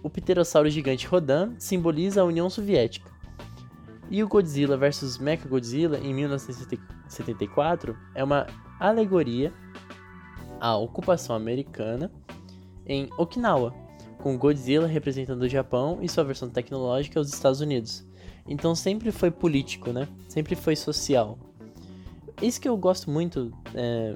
O 0.01 0.09
pterossauro 0.09 0.69
gigante 0.69 1.05
Rodan 1.05 1.53
simboliza 1.59 2.21
a 2.21 2.25
União 2.25 2.49
Soviética. 2.49 3.11
E 4.09 4.23
o 4.23 4.27
Godzilla 4.27 4.75
vs 4.77 5.19
Mechagodzilla 5.19 5.99
em 5.99 6.13
1974 6.13 7.95
é 8.15 8.23
uma 8.23 8.47
alegoria 8.79 9.53
à 10.59 10.75
ocupação 10.75 11.35
americana 11.35 12.11
em 12.85 13.07
Okinawa, 13.17 13.73
com 14.17 14.37
Godzilla 14.37 14.87
representando 14.87 15.43
o 15.43 15.49
Japão 15.49 15.99
e 16.01 16.09
sua 16.09 16.23
versão 16.23 16.49
tecnológica 16.49 17.19
os 17.19 17.31
Estados 17.31 17.61
Unidos. 17.61 18.03
Então 18.47 18.73
sempre 18.73 19.11
foi 19.11 19.29
político, 19.29 19.91
né? 19.91 20.07
Sempre 20.27 20.55
foi 20.55 20.75
social. 20.75 21.37
Isso 22.41 22.59
que 22.59 22.67
eu 22.67 22.75
gosto 22.77 23.11
muito 23.11 23.51
é, 23.75 24.15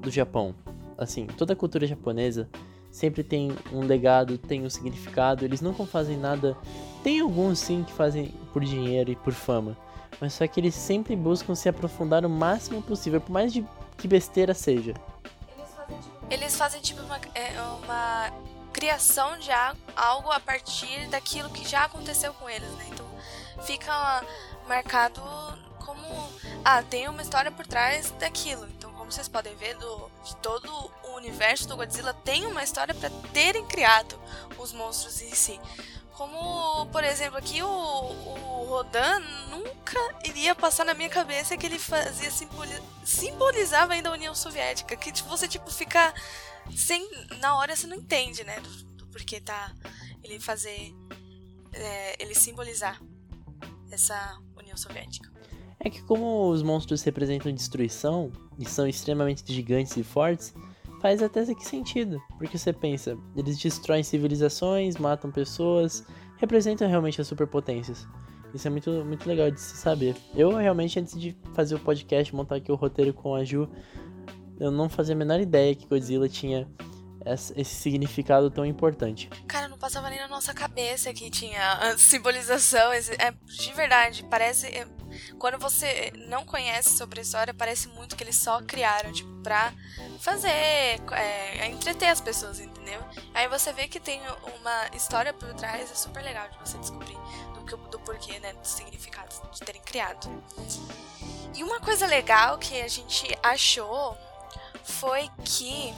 do 0.00 0.10
Japão. 0.10 0.54
Assim, 0.98 1.26
toda 1.26 1.52
a 1.52 1.56
cultura 1.56 1.86
japonesa 1.86 2.48
sempre 2.90 3.22
tem 3.22 3.52
um 3.72 3.80
legado, 3.80 4.36
tem 4.36 4.64
um 4.64 4.70
significado. 4.70 5.44
Eles 5.44 5.60
nunca 5.60 5.84
fazem 5.86 6.16
nada. 6.16 6.56
Tem 7.02 7.20
alguns 7.20 7.58
sim 7.58 7.84
que 7.84 7.92
fazem 7.92 8.34
por 8.52 8.64
dinheiro 8.64 9.10
e 9.10 9.16
por 9.16 9.32
fama. 9.32 9.76
Mas 10.20 10.34
só 10.34 10.46
que 10.46 10.60
eles 10.60 10.74
sempre 10.74 11.16
buscam 11.16 11.54
se 11.54 11.68
aprofundar 11.68 12.26
o 12.26 12.28
máximo 12.28 12.82
possível, 12.82 13.20
por 13.20 13.32
mais 13.32 13.52
de 13.52 13.64
que 13.96 14.08
besteira 14.08 14.52
seja. 14.52 14.94
Eles 16.28 16.56
fazem 16.56 16.80
tipo 16.80 17.00
uma, 17.02 17.16
é, 17.34 17.60
uma 17.82 18.30
criação 18.72 19.38
de 19.38 19.50
algo 19.96 20.30
a 20.30 20.40
partir 20.40 21.08
daquilo 21.08 21.48
que 21.50 21.68
já 21.68 21.84
aconteceu 21.84 22.32
com 22.34 22.48
eles, 22.48 22.68
né? 22.72 22.86
Então 22.92 23.06
fica 23.62 24.24
marcado 24.68 25.20
como 25.78 26.04
ah, 26.64 26.82
tem 26.82 27.08
uma 27.08 27.22
história 27.22 27.50
por 27.50 27.66
trás 27.66 28.12
daquilo. 28.18 28.66
Como 29.10 29.16
vocês 29.16 29.28
podem 29.28 29.56
ver, 29.56 29.74
do, 29.76 30.08
de 30.24 30.36
todo 30.36 30.70
o 31.02 31.16
universo 31.16 31.66
do 31.66 31.76
Godzilla 31.76 32.14
tem 32.14 32.46
uma 32.46 32.62
história 32.62 32.94
para 32.94 33.10
terem 33.32 33.66
criado 33.66 34.16
os 34.56 34.72
monstros 34.72 35.20
em 35.20 35.34
si. 35.34 35.60
Como, 36.12 36.86
por 36.92 37.02
exemplo, 37.02 37.36
aqui 37.36 37.60
o, 37.60 37.66
o 37.66 38.66
Rodan 38.68 39.18
nunca 39.48 39.98
iria 40.24 40.54
passar 40.54 40.84
na 40.84 40.94
minha 40.94 41.08
cabeça 41.08 41.56
que 41.56 41.66
ele 41.66 41.80
fazia 41.80 42.30
simbolizava 43.04 43.94
ainda 43.94 44.10
a 44.10 44.12
União 44.12 44.32
Soviética. 44.32 44.94
Que 44.94 45.10
tipo, 45.10 45.28
você 45.28 45.48
tipo 45.48 45.68
fica 45.72 46.14
sem. 46.76 47.04
Na 47.40 47.56
hora 47.56 47.74
você 47.74 47.88
não 47.88 47.96
entende, 47.96 48.44
né? 48.44 48.60
Do, 48.60 48.70
do 48.94 49.06
porquê 49.08 49.40
tá. 49.40 49.74
Ele 50.22 50.38
fazer. 50.38 50.94
É, 51.72 52.22
ele 52.22 52.36
simbolizar 52.36 53.02
essa 53.90 54.38
União 54.56 54.76
Soviética. 54.76 55.28
É 55.80 55.88
que 55.88 56.02
como 56.02 56.50
os 56.50 56.62
monstros 56.62 57.02
representam 57.02 57.52
destruição 57.52 58.30
e 58.58 58.66
são 58.66 58.86
extremamente 58.86 59.42
gigantes 59.52 59.96
e 59.96 60.02
fortes, 60.02 60.54
faz 61.00 61.22
até 61.22 61.42
que 61.54 61.66
sentido. 61.66 62.20
Porque 62.36 62.58
você 62.58 62.72
pensa, 62.72 63.16
eles 63.34 63.58
destroem 63.58 64.02
civilizações, 64.02 64.96
matam 64.96 65.30
pessoas, 65.30 66.04
representam 66.36 66.88
realmente 66.88 67.20
as 67.20 67.26
superpotências. 67.26 68.06
Isso 68.52 68.66
é 68.66 68.70
muito, 68.70 68.90
muito 69.04 69.26
legal 69.28 69.50
de 69.50 69.60
se 69.60 69.76
saber. 69.76 70.14
Eu 70.34 70.54
realmente, 70.56 70.98
antes 70.98 71.18
de 71.18 71.36
fazer 71.54 71.76
o 71.76 71.78
podcast, 71.78 72.34
montar 72.34 72.56
aqui 72.56 72.70
o 72.70 72.74
roteiro 72.74 73.14
com 73.14 73.34
a 73.34 73.44
Ju, 73.44 73.68
eu 74.58 74.70
não 74.70 74.88
fazia 74.88 75.14
a 75.14 75.18
menor 75.18 75.40
ideia 75.40 75.74
que 75.74 75.86
Godzilla 75.86 76.28
tinha 76.28 76.68
esse 77.24 77.74
significado 77.76 78.50
tão 78.50 78.64
importante. 78.64 79.28
Cara, 79.46 79.68
não 79.68 79.78
passava 79.78 80.08
nem 80.10 80.18
na 80.18 80.28
nossa 80.28 80.52
cabeça 80.54 81.12
que 81.12 81.30
tinha 81.30 81.96
simbolização. 81.96 82.92
É, 82.92 83.32
de 83.44 83.72
verdade, 83.72 84.26
parece. 84.28 84.66
Quando 85.38 85.58
você 85.58 86.12
não 86.28 86.44
conhece 86.44 86.96
sobre 86.96 87.20
a 87.20 87.22
história, 87.22 87.54
parece 87.54 87.88
muito 87.88 88.16
que 88.16 88.24
eles 88.24 88.36
só 88.36 88.60
criaram, 88.62 89.12
tipo, 89.12 89.30
pra 89.42 89.72
fazer. 90.20 90.48
É, 91.12 91.66
entreter 91.66 92.08
as 92.08 92.20
pessoas, 92.20 92.60
entendeu? 92.60 93.02
Aí 93.34 93.48
você 93.48 93.72
vê 93.72 93.88
que 93.88 94.00
tem 94.00 94.20
uma 94.60 94.96
história 94.96 95.32
por 95.32 95.52
trás, 95.54 95.90
é 95.90 95.94
super 95.94 96.22
legal 96.22 96.48
de 96.48 96.58
você 96.58 96.78
descobrir 96.78 97.16
do, 97.54 97.76
do 97.88 97.98
porquê, 98.00 98.38
né? 98.40 98.52
Do 98.52 98.66
significado 98.66 99.34
de 99.52 99.60
terem 99.60 99.82
criado. 99.82 100.28
E 101.54 101.62
uma 101.62 101.80
coisa 101.80 102.06
legal 102.06 102.58
que 102.58 102.80
a 102.80 102.88
gente 102.88 103.26
achou 103.42 104.16
foi 104.84 105.28
que 105.44 105.94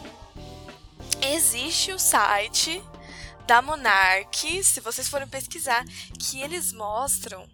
existe 1.21 1.93
o 1.93 1.99
site 1.99 2.83
da 3.47 3.61
Monarch, 3.61 4.63
se 4.65 4.81
vocês 4.81 5.09
forem 5.09 5.29
pesquisar, 5.29 5.85
que 6.19 6.41
eles 6.41 6.73
mostram 6.73 7.49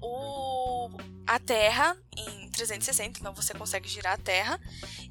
o, 0.00 0.63
a 1.26 1.38
Terra 1.38 1.96
em 2.16 2.48
360, 2.50 3.18
então 3.18 3.34
você 3.34 3.54
consegue 3.54 3.88
girar 3.88 4.14
a 4.14 4.18
Terra, 4.18 4.60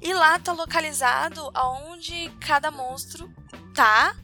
e 0.00 0.12
lá 0.14 0.38
tá 0.38 0.52
localizado 0.52 1.50
aonde 1.54 2.30
cada 2.40 2.70
monstro 2.70 3.32
tá 3.74 4.16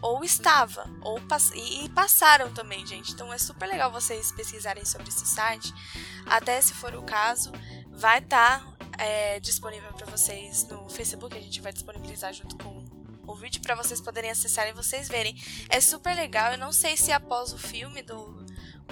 ou 0.00 0.24
estava, 0.24 0.88
ou 1.02 1.20
pass 1.22 1.50
e, 1.54 1.88
passaram 1.90 2.52
também, 2.52 2.86
gente. 2.86 3.12
Então 3.12 3.32
é 3.32 3.38
super 3.38 3.66
legal 3.66 3.90
vocês 3.90 4.32
pesquisarem 4.32 4.84
sobre 4.84 5.08
esse 5.08 5.26
site. 5.26 5.72
Até 6.26 6.60
se 6.60 6.74
for 6.74 6.94
o 6.94 7.02
caso, 7.02 7.52
vai 7.90 8.18
estar 8.18 8.60
tá, 8.60 9.02
é, 9.02 9.40
disponível 9.40 9.92
para 9.92 10.06
vocês 10.06 10.66
no 10.68 10.88
Facebook. 10.88 11.36
A 11.36 11.40
gente 11.40 11.60
vai 11.60 11.72
disponibilizar 11.72 12.32
junto 12.32 12.56
com 12.56 12.84
o 13.26 13.34
vídeo 13.34 13.62
para 13.62 13.74
vocês 13.74 14.00
poderem 14.00 14.30
acessar 14.30 14.68
e 14.68 14.72
vocês 14.72 15.08
verem. 15.08 15.36
É 15.68 15.80
super 15.80 16.14
legal. 16.14 16.52
Eu 16.52 16.58
não 16.58 16.72
sei 16.72 16.96
se 16.96 17.12
após 17.12 17.52
o 17.52 17.58
filme 17.58 18.02
do 18.02 18.44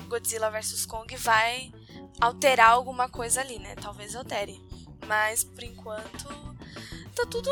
Godzilla 0.08 0.50
vs 0.50 0.86
Kong 0.86 1.14
vai 1.16 1.72
alterar 2.20 2.70
alguma 2.70 3.08
coisa 3.08 3.40
ali, 3.40 3.58
né? 3.58 3.74
Talvez 3.80 4.14
altere. 4.14 4.60
Mas 5.06 5.44
por 5.44 5.62
enquanto 5.62 6.28
tá 7.14 7.26
tudo 7.28 7.50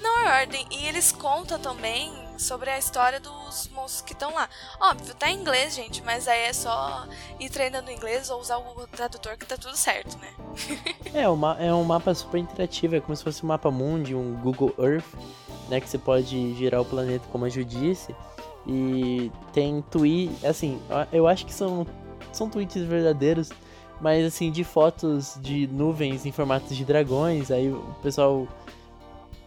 na 0.00 0.38
ordem. 0.38 0.66
E 0.70 0.86
eles 0.86 1.12
contam 1.12 1.58
também 1.58 2.12
sobre 2.38 2.70
a 2.70 2.78
história 2.78 3.20
dos 3.20 3.68
monstros 3.68 4.02
que 4.02 4.12
estão 4.12 4.32
lá. 4.32 4.48
Óbvio, 4.80 5.14
tá 5.14 5.30
em 5.30 5.38
inglês, 5.38 5.74
gente, 5.74 6.02
mas 6.02 6.26
aí 6.26 6.44
é 6.44 6.52
só 6.52 7.06
ir 7.38 7.50
treinando 7.50 7.90
inglês 7.90 8.30
ou 8.30 8.40
usar 8.40 8.56
o 8.56 8.86
Tradutor 8.86 9.36
que 9.36 9.44
tá 9.44 9.56
tudo 9.56 9.76
certo, 9.76 10.16
né? 10.18 10.32
é, 11.12 11.28
uma, 11.28 11.56
é 11.60 11.74
um 11.74 11.84
mapa 11.84 12.14
super 12.14 12.38
interativo, 12.38 12.96
é 12.96 13.00
como 13.00 13.14
se 13.14 13.22
fosse 13.22 13.44
um 13.44 13.48
mapa 13.48 13.70
mundi, 13.70 14.14
um 14.14 14.40
Google 14.40 14.74
Earth 14.78 15.04
né? 15.70 15.80
Que 15.80 15.88
você 15.88 15.96
pode 15.96 16.54
girar 16.54 16.82
o 16.82 16.84
planeta 16.84 17.24
como 17.30 17.46
a 17.46 17.48
Ju 17.48 17.64
disse. 17.64 18.14
E 18.66 19.32
tem 19.54 19.82
tweet, 19.90 20.46
assim, 20.46 20.82
eu 21.10 21.26
acho 21.26 21.46
que 21.46 21.52
são, 21.52 21.86
são 22.30 22.50
tweets 22.50 22.82
verdadeiros, 22.82 23.50
mas 24.00 24.24
assim, 24.24 24.50
de 24.50 24.64
fotos 24.64 25.38
de 25.40 25.66
nuvens 25.66 26.26
em 26.26 26.32
formatos 26.32 26.76
de 26.76 26.84
dragões, 26.84 27.50
aí 27.50 27.70
o 27.70 27.94
pessoal 28.02 28.48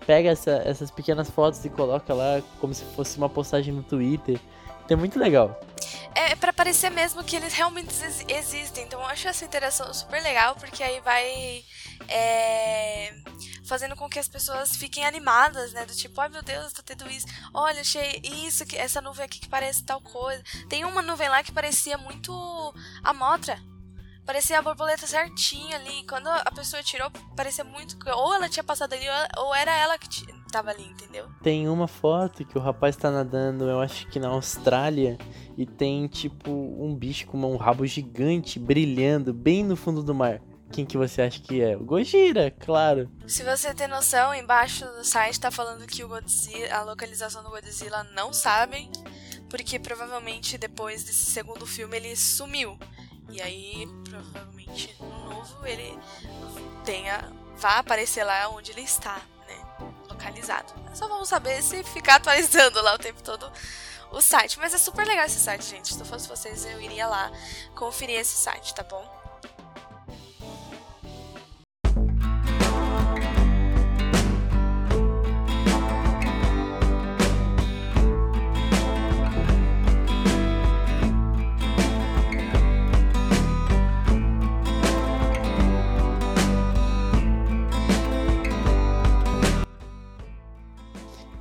pega 0.06 0.30
essa, 0.30 0.62
essas 0.66 0.92
pequenas 0.92 1.30
fotos 1.30 1.64
e 1.66 1.70
coloca 1.70 2.14
lá 2.14 2.42
como 2.60 2.74
se 2.74 2.84
fosse 2.96 3.18
uma 3.18 3.30
postagem 3.30 3.74
no 3.74 3.84
Twitter. 3.84 4.40
Então 4.86 4.98
é 4.98 5.00
muito 5.00 5.18
legal. 5.18 5.60
É 6.16 6.36
para 6.36 6.54
parecer 6.54 6.90
mesmo 6.90 7.24
que 7.24 7.36
eles 7.36 7.54
realmente 7.54 7.94
existem. 8.28 8.84
Então 8.84 9.00
eu 9.00 9.06
acho 9.08 9.28
essa 9.28 9.46
interação 9.46 9.92
super 9.94 10.22
legal, 10.22 10.56
porque 10.56 10.84
aí 10.84 11.00
vai. 11.00 11.64
É 12.10 13.14
fazendo 13.64 13.96
com 13.96 14.10
que 14.10 14.20
as 14.20 14.28
pessoas 14.28 14.76
fiquem 14.76 15.06
animadas, 15.06 15.74
né? 15.74 15.86
Do 15.86 15.96
tipo, 15.96 16.20
ai 16.20 16.30
meu 16.30 16.44
Deus, 16.44 16.74
tá 16.74 16.84
tendo 16.84 17.10
isso. 17.10 17.26
Olha, 17.54 17.82
achei 17.82 18.22
isso, 18.24 18.64
essa 18.76 19.02
nuvem 19.02 19.26
aqui 19.26 19.40
que 19.40 19.50
parece 19.50 19.84
tal 19.84 20.02
coisa. 20.02 20.44
Tem 20.70 20.86
uma 20.86 21.02
nuvem 21.02 21.30
lá 21.30 21.42
que 21.44 21.52
parecia 21.52 21.98
muito 21.98 22.32
a 23.04 23.14
Motra. 23.14 23.60
Parecia 24.26 24.60
a 24.60 24.62
borboleta 24.62 25.06
certinha 25.06 25.76
ali. 25.76 26.06
Quando 26.08 26.28
a 26.28 26.52
pessoa 26.52 26.82
tirou, 26.82 27.12
parecia 27.36 27.64
muito 27.64 27.98
que 27.98 28.10
ou 28.10 28.34
ela 28.34 28.48
tinha 28.48 28.64
passado 28.64 28.94
ali 28.94 29.06
ou 29.38 29.54
era 29.54 29.76
ela 29.76 29.98
que 29.98 30.08
tava 30.52 30.70
ali, 30.70 30.86
entendeu? 30.86 31.28
Tem 31.42 31.68
uma 31.68 31.88
foto 31.88 32.46
que 32.46 32.58
o 32.58 32.62
rapaz 32.62 32.96
tá 32.96 33.10
nadando, 33.10 33.68
eu 33.68 33.82
acho 33.82 34.08
que 34.08 34.20
na 34.20 34.30
Austrália, 34.30 35.18
e 35.58 35.66
tem 35.66 36.08
tipo 36.08 36.52
um 36.52 36.96
bicho 36.96 37.26
com 37.26 37.38
um 37.40 37.58
rabo 37.58 37.86
gigante 37.86 38.60
brilhando 38.60 39.34
bem 39.34 39.64
no 39.64 39.76
fundo 39.76 40.04
do 40.04 40.14
mar. 40.14 40.40
Quem 40.72 40.86
que 40.86 40.98
você 40.98 41.22
acha 41.22 41.40
que 41.40 41.62
é? 41.62 41.76
O 41.76 41.84
Gojira, 41.84 42.50
claro. 42.50 43.12
Se 43.28 43.44
você 43.44 43.74
tem 43.76 43.88
noção, 43.88 44.34
embaixo 44.34 44.86
do 44.86 45.04
site 45.04 45.40
tá 45.40 45.52
falando 45.52 45.86
que 45.86 46.04
o 46.04 46.08
Godzilla, 46.08 46.74
a 46.74 46.84
localização 46.84 47.44
do 47.44 47.50
Godzilla 47.50 48.04
não 48.16 48.34
sabem, 48.34 48.92
porque 49.50 49.78
provavelmente 49.78 50.58
depois 50.58 51.04
desse 51.04 51.26
segundo 51.26 51.66
filme 51.68 51.98
ele 51.98 52.16
sumiu. 52.16 52.78
E 53.30 53.42
aí, 53.42 53.88
provavelmente 54.10 54.96
no 55.00 55.30
novo 55.30 55.66
ele 55.66 55.98
tenha 56.84 57.32
vá 57.58 57.80
aparecer 57.80 58.24
lá 58.24 58.50
onde 58.50 58.72
ele 58.72 58.82
está, 58.82 59.22
né? 59.48 59.66
Localizado. 60.10 60.74
Só 60.94 61.08
vamos 61.08 61.30
saber 61.30 61.62
se 61.62 61.84
ficar 61.84 62.16
atualizando 62.16 62.82
lá 62.82 62.94
o 62.94 63.00
tempo 63.00 63.22
todo 63.24 63.52
o 64.12 64.22
site. 64.22 64.60
Mas 64.60 64.74
é 64.74 64.78
super 64.78 65.06
legal 65.06 65.26
esse 65.26 65.40
site, 65.40 65.66
gente. 65.66 65.94
Se 65.94 66.00
eu 66.00 66.06
fosse 66.06 66.28
vocês, 66.28 66.66
eu 66.66 66.82
iria 66.82 67.08
lá 67.08 67.32
conferir 67.76 68.20
esse 68.20 68.36
site, 68.36 68.74
tá 68.74 68.84
bom? 68.84 69.23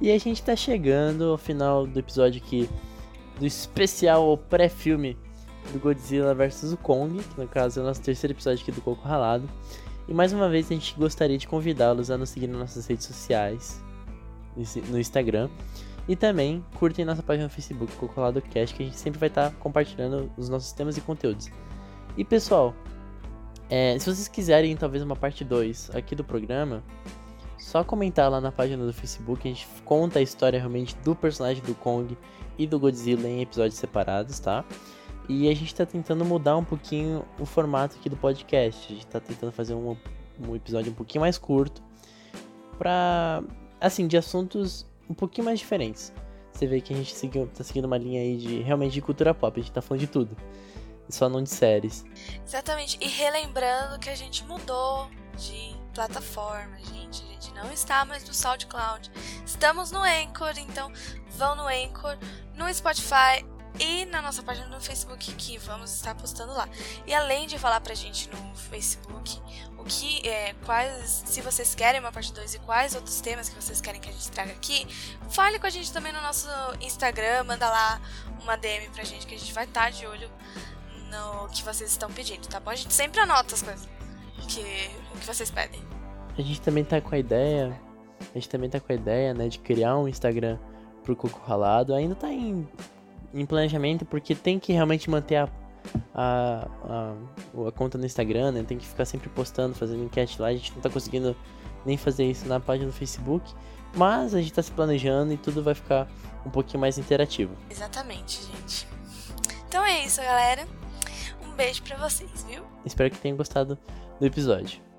E 0.03 0.11
a 0.11 0.19
gente 0.19 0.43
tá 0.43 0.57
chegando 0.57 1.31
ao 1.31 1.39
final 1.39 1.87
do 1.87 1.97
episódio 1.97 2.43
aqui 2.45 2.69
do 3.39 3.47
especial 3.47 4.37
pré-filme 4.37 5.17
do 5.73 5.79
Godzilla 5.79 6.35
vs 6.35 6.77
Kong, 6.83 7.23
que 7.23 7.41
no 7.41 7.47
caso 7.47 7.79
é 7.79 7.85
o 7.85 7.87
nosso 7.87 8.03
terceiro 8.03 8.35
episódio 8.35 8.63
aqui 8.63 8.73
do 8.73 8.81
Coco 8.81 9.07
Ralado. 9.07 9.49
E 10.09 10.13
mais 10.13 10.33
uma 10.33 10.49
vez 10.49 10.67
a 10.67 10.75
gente 10.75 10.97
gostaria 10.99 11.39
de 11.39 11.47
convidá-los 11.47 12.11
a 12.11 12.19
nos 12.19 12.31
seguir 12.31 12.49
nas 12.49 12.59
nossas 12.59 12.85
redes 12.89 13.07
sociais, 13.07 13.81
no 14.89 14.99
Instagram. 14.99 15.49
E 16.09 16.17
também 16.17 16.65
curtem 16.81 17.05
nossa 17.05 17.23
página 17.23 17.45
no 17.45 17.51
Facebook, 17.51 17.95
Coco 17.95 18.13
Ralado 18.17 18.43
Cast, 18.43 18.75
que 18.75 18.83
a 18.83 18.87
gente 18.87 18.99
sempre 18.99 19.21
vai 19.21 19.29
estar 19.29 19.51
tá 19.51 19.57
compartilhando 19.61 20.29
os 20.37 20.49
nossos 20.49 20.73
temas 20.73 20.97
e 20.97 21.01
conteúdos. 21.01 21.49
E 22.17 22.25
pessoal, 22.25 22.75
é, 23.71 23.97
se 24.01 24.07
vocês 24.07 24.27
quiserem 24.27 24.77
talvez 24.77 25.01
uma 25.01 25.15
parte 25.15 25.45
2 25.45 25.95
aqui 25.95 26.17
do 26.17 26.25
programa, 26.25 26.83
só 27.63 27.85
comentar 27.85 28.29
lá 28.31 28.41
na 28.41 28.51
página 28.51 28.85
do 28.85 28.93
Facebook, 28.93 29.49
a 29.49 29.51
gente 29.51 29.67
conta 29.85 30.19
a 30.19 30.23
história 30.23 30.59
realmente 30.59 30.97
do 30.97 31.15
personagem 31.15 31.63
do 31.63 31.75
Kong 31.77 32.19
e 32.59 32.67
do 32.67 32.79
Godzilla 32.79 33.29
em 33.29 33.41
episódios 33.41 33.79
separados, 33.79 34.41
tá? 34.41 34.65
E 35.29 35.49
a 35.49 35.55
gente 35.55 35.73
tá 35.73 35.87
tentando 35.87 36.25
mudar 36.25 36.57
um 36.57 36.65
pouquinho 36.65 37.25
o 37.39 37.47
formato 37.47 37.97
aqui 37.97 38.11
do 38.11 38.17
podcast. 38.17 38.93
A 38.93 38.95
gente 38.95 39.07
tá 39.07 39.21
tentando 39.21 39.53
fazer 39.53 39.75
um, 39.75 39.97
um 40.41 40.57
episódio 40.57 40.91
um 40.91 40.95
pouquinho 40.95 41.21
mais 41.23 41.39
curto, 41.39 41.81
pra. 42.77 43.43
assim, 43.81 44.09
de 44.09 44.17
assuntos 44.17 44.85
um 45.09 45.15
pouquinho 45.15 45.45
mais 45.45 45.61
diferentes. 45.61 46.13
você 46.53 46.67
vê 46.67 46.81
que 46.81 46.93
a 46.93 46.97
gente 46.97 47.15
seguiu, 47.15 47.47
tá 47.47 47.63
seguindo 47.63 47.85
uma 47.85 47.97
linha 47.97 48.21
aí 48.21 48.37
de 48.37 48.61
realmente 48.63 48.93
de 48.93 49.01
cultura 49.01 49.33
pop, 49.33 49.59
a 49.59 49.63
gente 49.63 49.73
tá 49.73 49.81
falando 49.81 50.01
de 50.01 50.09
tudo. 50.09 50.37
Só 51.09 51.29
não 51.29 51.43
de 51.43 51.51
séries. 51.51 52.05
Exatamente. 52.45 52.99
E 53.01 53.07
relembrando 53.07 53.99
que 54.01 54.11
a 54.11 54.15
gente 54.15 54.45
mudou 54.45 55.09
de 55.37 55.77
plataforma, 55.95 56.77
gente. 56.93 57.32
Não 57.55 57.73
está 57.73 58.05
mais 58.05 58.25
no 58.27 58.35
SoundCloud. 58.35 59.11
Estamos 59.47 59.91
no 59.91 60.03
Anchor, 60.03 60.53
então 60.59 60.93
vão 61.31 61.55
no 61.55 61.67
Anchor, 61.67 62.19
no 62.55 62.73
Spotify 62.73 63.45
e 63.79 64.05
na 64.07 64.21
nossa 64.21 64.43
página 64.43 64.67
no 64.69 64.81
Facebook 64.81 65.33
que 65.35 65.59
vamos 65.59 65.93
estar 65.93 66.15
postando 66.15 66.53
lá. 66.53 66.69
E 67.07 67.15
além 67.15 67.47
de 67.47 67.59
falar 67.59 67.81
pra 67.81 67.95
gente 67.95 68.29
no 68.31 68.55
Facebook 68.57 69.41
o 69.79 69.85
que 69.85 70.27
é, 70.29 70.55
quais, 70.65 71.25
se 71.27 71.41
vocês 71.41 71.75
querem 71.75 72.01
uma 72.01 72.13
parte 72.13 72.33
2 72.33 72.55
e 72.55 72.59
quais 72.61 72.95
outros 72.95 73.21
temas 73.21 73.49
que 73.49 73.55
vocês 73.57 73.81
querem 73.81 74.01
que 74.01 74.09
a 74.09 74.13
gente 74.13 74.31
traga 74.31 74.53
aqui, 74.53 74.87
fale 75.29 75.59
com 75.59 75.67
a 75.67 75.71
gente 75.71 75.93
também 75.93 76.13
no 76.13 76.21
nosso 76.21 76.49
Instagram, 76.81 77.45
manda 77.45 77.69
lá 77.69 78.01
uma 78.41 78.57
DM 78.57 78.89
pra 78.91 79.03
gente 79.03 79.27
que 79.27 79.35
a 79.35 79.39
gente 79.39 79.53
vai 79.53 79.65
estar 79.65 79.91
de 79.91 80.07
olho 80.07 80.31
no 81.11 81.49
que 81.49 81.63
vocês 81.63 81.91
estão 81.91 82.13
pedindo, 82.13 82.47
tá 82.47 82.61
bom? 82.61 82.71
A 82.71 82.77
gente 82.77 82.95
sempre 82.95 83.21
anota 83.21 83.55
as 83.55 83.63
coisas 83.63 83.89
que, 84.49 84.91
o 85.15 85.19
que 85.19 85.27
vocês 85.27 85.51
pedem. 85.51 85.83
A 86.37 86.43
gente 86.43 86.61
também 86.61 86.85
tá 86.85 87.01
com 87.01 87.15
a 87.15 87.19
ideia, 87.19 87.79
a 88.21 88.35
gente 88.35 88.49
também 88.49 88.71
tá 88.71 88.81
com 88.81 88.93
a 88.93 88.95
ideia, 88.95 89.35
né, 89.35 89.49
de 89.49 89.59
criar 89.59 89.97
um 89.99 90.09
Instagram 90.09 90.59
pro 91.03 91.15
Coco 91.17 91.41
Ralado. 91.47 91.95
Ainda 91.95 92.15
tá 92.15 92.33
em, 92.33 92.67
em 93.35 93.45
planejamento 93.45 94.05
porque 94.05 94.35
tem 94.35 94.59
que 94.59 94.73
realmente 94.73 95.11
manter 95.11 95.37
a, 95.37 95.49
a, 96.15 96.69
a, 96.85 97.69
a, 97.69 97.73
conta 97.73 97.99
no 97.99 98.07
Instagram, 98.07 98.53
né? 98.53 98.63
Tem 98.63 98.79
que 98.79 98.87
ficar 98.87 99.05
sempre 99.05 99.29
postando, 99.29 99.75
fazendo 99.75 100.05
enquete 100.05 100.41
lá. 100.41 100.49
A 100.49 100.53
gente 100.53 100.73
não 100.75 100.81
tá 100.81 100.89
conseguindo 100.89 101.37
nem 101.85 101.97
fazer 101.97 102.25
isso 102.25 102.49
na 102.49 102.61
página 102.61 102.87
do 102.87 102.93
Facebook. 102.93 103.53
Mas 103.95 104.35
a 104.35 104.41
gente 104.41 104.53
tá 104.55 104.63
se 104.63 104.73
planejando 104.73 105.33
e 105.35 105.37
tudo 105.37 105.63
vai 105.63 105.75
ficar 105.75 106.09
um 106.47 106.51
pouquinho 106.51 106.81
mais 106.81 106.97
interativo. 106.97 107.55
Exatamente, 107.71 108.41
gente. 108.43 108.89
Então 109.69 109.85
é 109.85 110.05
isso, 110.05 110.21
galera. 110.23 110.67
Um 111.47 111.55
beijo 111.55 111.83
para 111.83 111.97
vocês, 111.97 112.45
viu? 112.49 112.63
Espero 112.87 113.11
que 113.11 113.19
tenham 113.19 113.37
gostado 113.37 113.79
do 114.19 114.27
episódio. 114.27 114.92